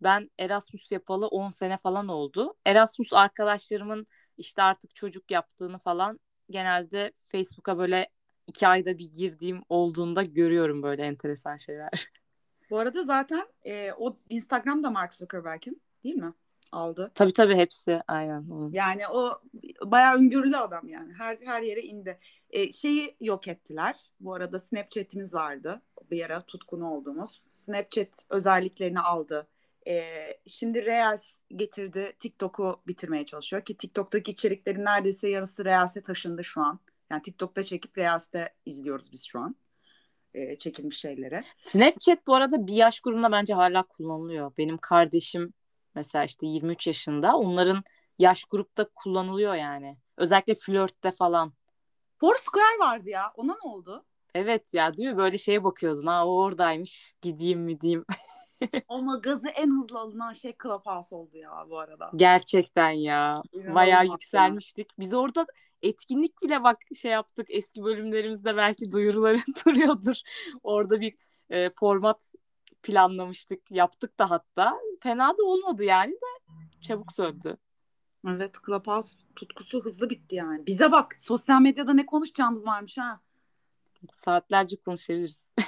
ben 0.00 0.30
Erasmus 0.38 0.92
yapalı 0.92 1.26
10 1.26 1.50
sene 1.50 1.78
falan 1.78 2.08
oldu. 2.08 2.54
Erasmus 2.66 3.12
arkadaşlarımın 3.12 4.06
işte 4.38 4.62
artık 4.62 4.94
çocuk 4.94 5.30
yaptığını 5.30 5.78
falan 5.78 6.20
genelde 6.50 7.12
Facebook'a 7.28 7.78
böyle 7.78 8.08
iki 8.46 8.68
ayda 8.68 8.98
bir 8.98 9.12
girdiğim 9.12 9.62
olduğunda 9.68 10.22
görüyorum 10.22 10.82
böyle 10.82 11.02
enteresan 11.02 11.56
şeyler. 11.56 11.90
Bu 12.70 12.78
arada 12.78 13.02
zaten 13.02 13.46
e, 13.64 13.92
o 13.98 14.16
Instagram 14.28 14.82
da 14.82 14.90
Mark 14.90 15.14
Zuckerberg'in 15.14 15.82
değil 16.04 16.16
mi? 16.16 16.32
Aldı. 16.72 17.10
tabii 17.14 17.32
tabii 17.32 17.54
hepsi 17.54 18.00
aynen. 18.08 18.50
onun. 18.50 18.72
Yani 18.72 19.08
o 19.08 19.40
bayağı 19.84 20.16
öngörülü 20.16 20.56
adam 20.56 20.88
yani. 20.88 21.12
Her 21.12 21.38
her 21.44 21.62
yere 21.62 21.82
indi. 21.82 22.18
E, 22.50 22.72
şeyi 22.72 23.16
yok 23.20 23.48
ettiler. 23.48 24.10
Bu 24.20 24.34
arada 24.34 24.58
Snapchat'imiz 24.58 25.34
vardı. 25.34 25.82
Bir 26.10 26.24
ara 26.24 26.40
tutkunu 26.40 26.90
olduğumuz. 26.90 27.42
Snapchat 27.48 28.26
özelliklerini 28.30 29.00
aldı. 29.00 29.46
E, 29.86 30.04
şimdi 30.46 30.84
Reels 30.84 31.40
getirdi. 31.56 32.12
TikTok'u 32.20 32.80
bitirmeye 32.86 33.26
çalışıyor 33.26 33.64
ki 33.64 33.76
TikTok'taki 33.76 34.30
içeriklerin 34.30 34.84
neredeyse 34.84 35.28
yarısı 35.28 35.64
Reels'e 35.64 36.02
taşındı 36.02 36.44
şu 36.44 36.60
an. 36.60 36.80
Yani 37.10 37.22
TikTok'ta 37.22 37.64
çekip 37.64 37.98
Reels'te 37.98 38.54
izliyoruz 38.66 39.12
biz 39.12 39.24
şu 39.24 39.38
an. 39.40 39.56
E, 40.34 40.58
çekilmiş 40.58 40.98
şeyleri. 41.00 41.44
Snapchat 41.62 42.26
bu 42.26 42.34
arada 42.34 42.66
bir 42.66 42.72
yaş 42.74 43.00
grubunda 43.00 43.32
bence 43.32 43.54
hala 43.54 43.82
kullanılıyor. 43.82 44.52
Benim 44.58 44.78
kardeşim 44.78 45.52
mesela 45.94 46.24
işte 46.24 46.46
23 46.46 46.86
yaşında. 46.86 47.36
Onların 47.36 47.82
yaş 48.18 48.44
grupta 48.44 48.88
kullanılıyor 48.94 49.54
yani. 49.54 49.96
Özellikle 50.16 50.54
flörtte 50.54 51.10
falan. 51.10 51.52
Foursquare 52.16 52.78
vardı 52.80 53.08
ya. 53.10 53.32
Ona 53.36 53.52
ne 53.52 53.70
oldu? 53.70 54.04
Evet 54.34 54.74
ya 54.74 54.94
değil 54.94 55.08
mi? 55.10 55.16
Böyle 55.16 55.38
şeye 55.38 55.64
bakıyordun. 55.64 56.06
Ha 56.06 56.26
o 56.26 56.42
oradaymış. 56.42 57.14
Gideyim 57.22 57.60
mi 57.60 57.80
diyeyim. 57.80 58.04
Ama 58.88 59.16
gazı 59.16 59.48
en 59.48 59.70
hızlı 59.70 59.98
alınan 59.98 60.32
şey 60.32 60.54
Clubhouse 60.62 61.14
oldu 61.14 61.36
ya 61.36 61.66
bu 61.70 61.78
arada. 61.78 62.10
Gerçekten 62.16 62.90
ya. 62.90 63.42
İnanılmaz 63.52 63.74
Bayağı 63.74 64.06
ya. 64.06 64.12
yükselmiştik. 64.12 64.90
Biz 64.98 65.14
orada 65.14 65.46
etkinlik 65.84 66.42
bile 66.42 66.64
bak 66.64 66.78
şey 67.00 67.10
yaptık. 67.12 67.46
Eski 67.50 67.82
bölümlerimizde 67.84 68.56
belki 68.56 68.92
duyuruları 68.92 69.38
duruyordur. 69.66 70.16
Orada 70.62 71.00
bir 71.00 71.14
e, 71.50 71.70
format 71.70 72.32
planlamıştık. 72.82 73.70
Yaptık 73.70 74.18
da 74.18 74.30
hatta. 74.30 74.74
Fena 75.02 75.38
da 75.38 75.42
olmadı 75.44 75.84
yani 75.84 76.12
de 76.12 76.54
çabuk 76.82 77.12
söndü. 77.12 77.56
Evet 78.28 78.56
Clubhouse 78.66 79.16
tutkusu 79.36 79.84
hızlı 79.84 80.10
bitti 80.10 80.36
yani. 80.36 80.66
Bize 80.66 80.92
bak 80.92 81.14
sosyal 81.18 81.60
medyada 81.60 81.92
ne 81.94 82.06
konuşacağımız 82.06 82.66
varmış 82.66 82.98
ha. 82.98 83.20
Saatlerce 84.12 84.76
konuşabiliriz. 84.76 85.46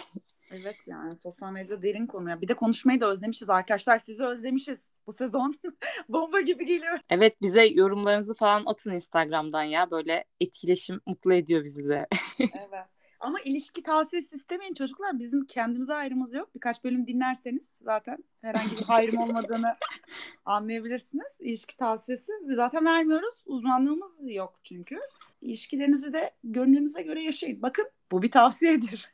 Evet 0.51 0.77
yani 0.87 1.17
sosyal 1.17 1.53
medya 1.53 1.83
derin 1.83 2.07
konu. 2.07 2.31
ya. 2.31 2.41
Bir 2.41 2.49
de 2.49 2.55
konuşmayı 2.55 3.01
da 3.01 3.11
özlemişiz 3.11 3.51
arkadaşlar. 3.51 3.99
Sizi 3.99 4.25
özlemişiz 4.25 4.83
bu 5.07 5.13
sezon. 5.13 5.55
Bomba 6.09 6.41
gibi 6.41 6.67
geliyor. 6.67 6.99
Evet 7.11 7.43
bize 7.43 7.67
yorumlarınızı 7.67 8.35
falan 8.35 8.63
atın 8.67 8.91
Instagram'dan 8.91 9.63
ya. 9.63 9.91
Böyle 9.91 10.25
etkileşim 10.41 11.01
mutlu 11.07 11.35
ediyor 11.35 11.65
bizi 11.65 11.89
de. 11.89 12.07
Evet. 12.39 12.85
Ama 13.21 13.41
ilişki 13.45 13.83
tavsiyesi 13.83 14.37
istemeyin 14.37 14.75
çocuklar. 14.75 15.19
Bizim 15.19 15.47
kendimize 15.47 15.95
ayrımız 15.95 16.35
yok. 16.35 16.55
Birkaç 16.55 16.85
bölüm 16.85 17.07
dinlerseniz 17.07 17.79
zaten 17.81 18.19
herhangi 18.41 18.79
bir 18.79 18.85
ayrım 18.89 19.19
olmadığını 19.19 19.75
anlayabilirsiniz. 20.45 21.37
İlişki 21.41 21.77
tavsiyesi 21.77 22.33
zaten 22.51 22.85
vermiyoruz. 22.85 23.43
Uzmanlığımız 23.47 24.21
yok 24.23 24.61
çünkü. 24.63 24.99
İlişkilerinizi 25.41 26.13
de 26.13 26.31
gönlünüze 26.45 27.03
göre 27.03 27.23
yaşayın. 27.23 27.63
Bakın 27.63 27.91
bu 28.13 28.23
bir 28.23 28.31
tavsiyedir. 28.31 29.13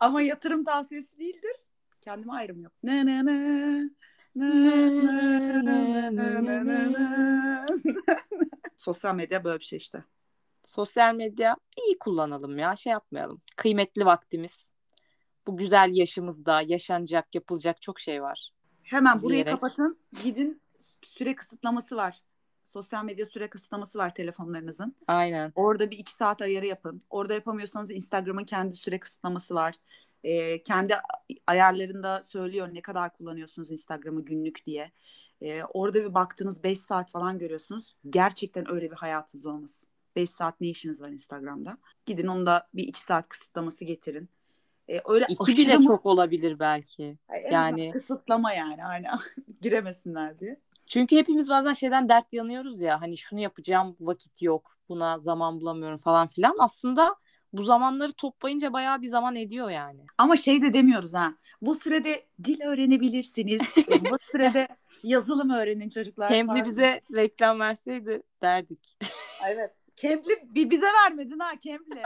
Ama 0.00 0.22
yatırım 0.22 0.64
tavsiyesi 0.64 1.18
değildir. 1.18 1.56
Kendime 2.00 2.32
ayrım 2.32 2.62
yok. 2.62 2.72
Ne 2.82 3.06
ne 3.06 3.26
ne. 3.26 3.90
Sosyal 8.76 9.14
medya 9.14 9.44
böyle 9.44 9.58
bir 9.58 9.64
şey 9.64 9.76
işte. 9.76 10.04
Sosyal 10.64 11.14
medya 11.14 11.56
iyi 11.86 11.98
kullanalım 11.98 12.58
ya. 12.58 12.76
Şey 12.76 12.90
yapmayalım. 12.90 13.42
Kıymetli 13.56 14.04
vaktimiz. 14.04 14.72
Bu 15.46 15.56
güzel 15.56 15.90
yaşımızda 15.92 16.60
yaşanacak, 16.60 17.34
yapılacak 17.34 17.82
çok 17.82 18.00
şey 18.00 18.22
var. 18.22 18.52
Hemen 18.82 19.22
burayı 19.22 19.44
Diyerek. 19.44 19.52
kapatın. 19.52 19.98
Gidin 20.22 20.62
süre 21.02 21.34
kısıtlaması 21.34 21.96
var. 21.96 22.22
Sosyal 22.64 23.04
medya 23.04 23.26
süre 23.26 23.50
kısıtlaması 23.50 23.98
var 23.98 24.14
telefonlarınızın. 24.14 24.96
Aynen. 25.06 25.52
Orada 25.54 25.90
bir 25.90 25.98
iki 25.98 26.12
saat 26.12 26.42
ayarı 26.42 26.66
yapın. 26.66 27.02
Orada 27.10 27.34
yapamıyorsanız 27.34 27.90
Instagram'ın 27.90 28.44
kendi 28.44 28.76
süre 28.76 29.00
kısıtlaması 29.00 29.54
var. 29.54 29.74
Ee, 30.24 30.62
kendi 30.62 30.94
ayarlarında 31.46 32.22
söylüyor 32.22 32.68
ne 32.72 32.80
kadar 32.80 33.12
kullanıyorsunuz 33.12 33.70
Instagram'ı 33.70 34.24
günlük 34.24 34.64
diye. 34.66 34.90
Ee, 35.40 35.62
orada 35.64 36.04
bir 36.04 36.14
baktınız 36.14 36.62
5 36.62 36.78
saat 36.78 37.10
falan 37.10 37.38
görüyorsunuz. 37.38 37.96
Gerçekten 38.10 38.72
öyle 38.72 38.90
bir 38.90 38.96
hayatınız 38.96 39.46
olmasın. 39.46 39.90
5 40.16 40.30
saat 40.30 40.60
ne 40.60 40.68
işiniz 40.68 41.02
var 41.02 41.08
Instagram'da? 41.08 41.78
Gidin 42.06 42.26
onu 42.26 42.46
da 42.46 42.68
bir 42.74 42.88
2 42.88 43.00
saat 43.00 43.28
kısıtlaması 43.28 43.84
getirin. 43.84 44.28
Ee, 44.88 45.00
öyle 45.04 45.26
İki 45.28 45.56
bile 45.56 45.76
mı- 45.76 45.84
çok 45.84 46.06
olabilir 46.06 46.58
belki. 46.58 47.18
En 47.28 47.52
yani- 47.52 47.90
kısıtlama 47.90 48.52
yani 48.52 48.82
hani 48.82 49.06
giremesinler 49.60 50.38
diye. 50.38 50.60
Çünkü 50.86 51.16
hepimiz 51.16 51.48
bazen 51.48 51.72
şeyden 51.72 52.08
dert 52.08 52.32
yanıyoruz 52.32 52.80
ya 52.80 53.00
hani 53.00 53.16
şunu 53.16 53.40
yapacağım 53.40 53.96
vakit 54.00 54.42
yok 54.42 54.76
buna 54.88 55.18
zaman 55.18 55.60
bulamıyorum 55.60 55.98
falan 55.98 56.26
filan. 56.26 56.56
Aslında 56.58 57.16
bu 57.52 57.62
zamanları 57.62 58.12
toplayınca 58.12 58.72
bayağı 58.72 59.02
bir 59.02 59.06
zaman 59.06 59.36
ediyor 59.36 59.70
yani. 59.70 60.06
Ama 60.18 60.36
şey 60.36 60.62
de 60.62 60.74
demiyoruz 60.74 61.14
ha. 61.14 61.34
Bu 61.62 61.74
sürede 61.74 62.26
dil 62.44 62.60
öğrenebilirsiniz. 62.60 63.60
bu 64.10 64.16
sürede 64.32 64.68
yazılım 65.02 65.50
öğrenin 65.50 65.88
çocuklar. 65.88 66.28
Falan. 66.28 66.64
bize 66.64 67.00
reklam 67.14 67.60
verseydi 67.60 68.22
derdik. 68.42 68.98
Evet. 69.46 69.74
Cambly 69.96 70.34
bir 70.42 70.70
bize 70.70 70.86
vermedin 70.86 71.38
ha 71.38 71.52
Cambly. 71.60 72.02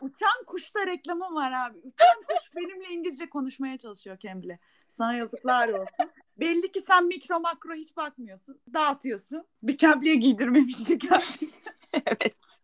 Uçan 0.00 0.44
kuşta 0.46 0.86
reklamım 0.86 1.34
var 1.34 1.52
abi. 1.52 1.78
Uçan 1.78 2.22
kuş 2.28 2.56
benimle 2.56 2.94
İngilizce 2.94 3.28
konuşmaya 3.28 3.78
çalışıyor 3.78 4.18
Cambly. 4.18 4.58
Sana 4.88 5.14
yazıklar 5.14 5.68
olsun. 5.68 6.10
Belli 6.36 6.72
ki 6.72 6.80
sen 6.80 7.06
mikro 7.06 7.40
makro 7.40 7.74
hiç 7.74 7.96
bakmıyorsun. 7.96 8.60
Dağıtıyorsun. 8.74 9.46
Bir 9.62 9.76
Cambly'e 9.76 10.14
giydirmemiştik 10.14 11.04
evet. 11.92 12.60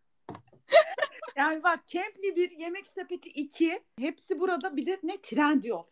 Yani 1.36 1.62
bak 1.62 1.86
Cambly 1.86 2.36
bir, 2.36 2.50
yemek 2.50 2.88
sepeti 2.88 3.28
iki. 3.28 3.84
Hepsi 3.98 4.40
burada 4.40 4.74
bir 4.74 4.86
de 4.86 5.00
ne 5.02 5.20
Trendyol. 5.20 5.84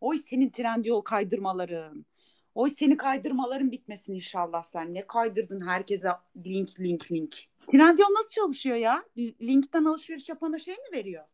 Oy 0.00 0.18
senin 0.18 0.50
Trendyol 0.50 1.00
kaydırmaların. 1.00 2.06
Oy 2.54 2.70
seni 2.70 2.96
kaydırmaların 2.96 3.72
bitmesin 3.72 4.14
inşallah 4.14 4.62
sen. 4.62 4.94
Ne 4.94 5.06
kaydırdın 5.06 5.66
herkese 5.66 6.10
link 6.36 6.80
link 6.80 7.12
link. 7.12 7.34
Trendyol 7.66 8.10
nasıl 8.10 8.30
çalışıyor 8.30 8.76
ya? 8.76 9.04
Linkten 9.18 9.84
alışveriş 9.84 10.28
yapana 10.28 10.58
şey 10.58 10.74
mi 10.74 10.92
veriyor? 10.92 11.24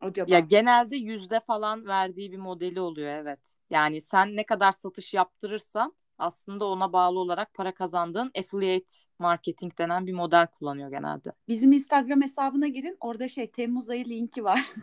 Acaba? 0.00 0.32
Ya 0.32 0.38
genelde 0.38 0.96
yüzde 0.96 1.40
falan 1.40 1.86
verdiği 1.86 2.32
bir 2.32 2.38
modeli 2.38 2.80
oluyor 2.80 3.10
evet. 3.10 3.54
Yani 3.70 4.00
sen 4.00 4.36
ne 4.36 4.44
kadar 4.44 4.72
satış 4.72 5.14
yaptırırsan 5.14 5.94
aslında 6.20 6.64
ona 6.64 6.92
bağlı 6.92 7.18
olarak 7.18 7.54
para 7.54 7.74
kazandığın 7.74 8.30
affiliate 8.38 8.94
marketing 9.18 9.78
denen 9.78 10.06
bir 10.06 10.12
model 10.12 10.46
kullanıyor 10.46 10.90
genelde. 10.90 11.32
Bizim 11.48 11.72
Instagram 11.72 12.22
hesabına 12.22 12.68
girin. 12.68 12.96
Orada 13.00 13.28
şey 13.28 13.50
Temmuz 13.50 13.90
ayı 13.90 14.04
linki 14.04 14.44
var. 14.44 14.72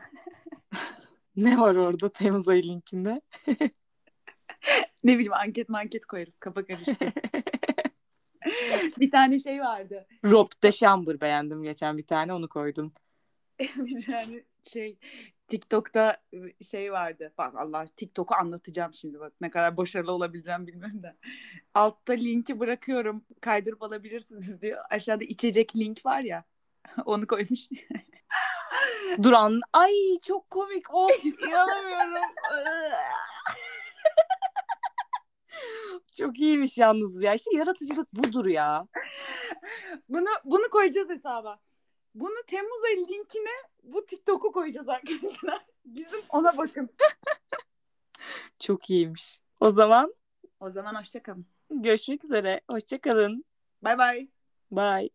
Ne 1.37 1.59
var 1.59 1.75
orada 1.75 2.09
Temmuz 2.09 2.47
ayı 2.47 2.63
linkinde? 2.63 3.21
ne 5.03 5.13
bileyim 5.13 5.33
anket 5.33 5.69
manket 5.69 6.05
koyarız. 6.05 6.37
Kafa 6.37 6.65
karıştı. 6.65 6.95
bir 8.99 9.11
tane 9.11 9.39
şey 9.39 9.59
vardı. 9.59 10.07
Rob 10.25 10.47
de 10.63 10.71
Chamber 10.71 11.21
beğendim 11.21 11.63
geçen 11.63 11.97
bir 11.97 12.07
tane 12.07 12.33
onu 12.33 12.49
koydum. 12.49 12.93
bir 13.59 14.05
tane 14.05 14.43
şey 14.63 14.97
TikTok'ta 15.47 16.17
şey 16.71 16.91
vardı. 16.91 17.33
Bak 17.37 17.55
Allah 17.55 17.85
TikTok'u 17.85 18.35
anlatacağım 18.35 18.93
şimdi 18.93 19.19
bak 19.19 19.33
ne 19.41 19.49
kadar 19.49 19.77
başarılı 19.77 20.11
olabileceğim 20.11 20.67
bilmiyorum 20.67 21.03
da. 21.03 21.15
Altta 21.73 22.13
linki 22.13 22.59
bırakıyorum. 22.59 23.25
Kaydırıp 23.41 23.83
alabilirsiniz 23.83 24.61
diyor. 24.61 24.83
Aşağıda 24.89 25.23
içecek 25.23 25.75
link 25.75 26.05
var 26.05 26.21
ya. 26.21 26.43
Onu 27.05 27.27
koymuş. 27.27 27.69
Duran 29.23 29.61
ay 29.73 29.93
çok 30.27 30.49
komik 30.49 30.93
of 30.93 31.25
inanamıyorum. 31.25 32.21
çok 36.17 36.39
iyiymiş 36.39 36.77
yalnız 36.77 37.19
bu 37.19 37.23
ya. 37.23 37.33
İşte 37.33 37.57
yaratıcılık 37.57 38.13
budur 38.13 38.45
ya. 38.45 38.87
bunu 40.09 40.27
bunu 40.45 40.69
koyacağız 40.69 41.09
hesaba. 41.09 41.59
Bunu 42.19 42.43
Temmuz 42.47 42.83
ayı 42.83 42.97
linkine 43.07 43.49
bu 43.83 44.05
TikTok'u 44.05 44.51
koyacağız 44.51 44.89
arkadaşlar. 44.89 45.65
Gidin 45.93 46.23
ona 46.29 46.57
bakın. 46.57 46.89
Çok 48.59 48.89
iyiymiş. 48.89 49.39
O 49.59 49.71
zaman 49.71 50.15
O 50.59 50.69
zaman 50.69 50.95
hoşçakalın. 50.95 51.45
görüşmek 51.69 52.23
üzere. 52.23 52.61
Hoşçakalın. 52.69 53.45
Bay 53.81 53.97
bay. 53.97 54.27
Bye. 54.71 55.09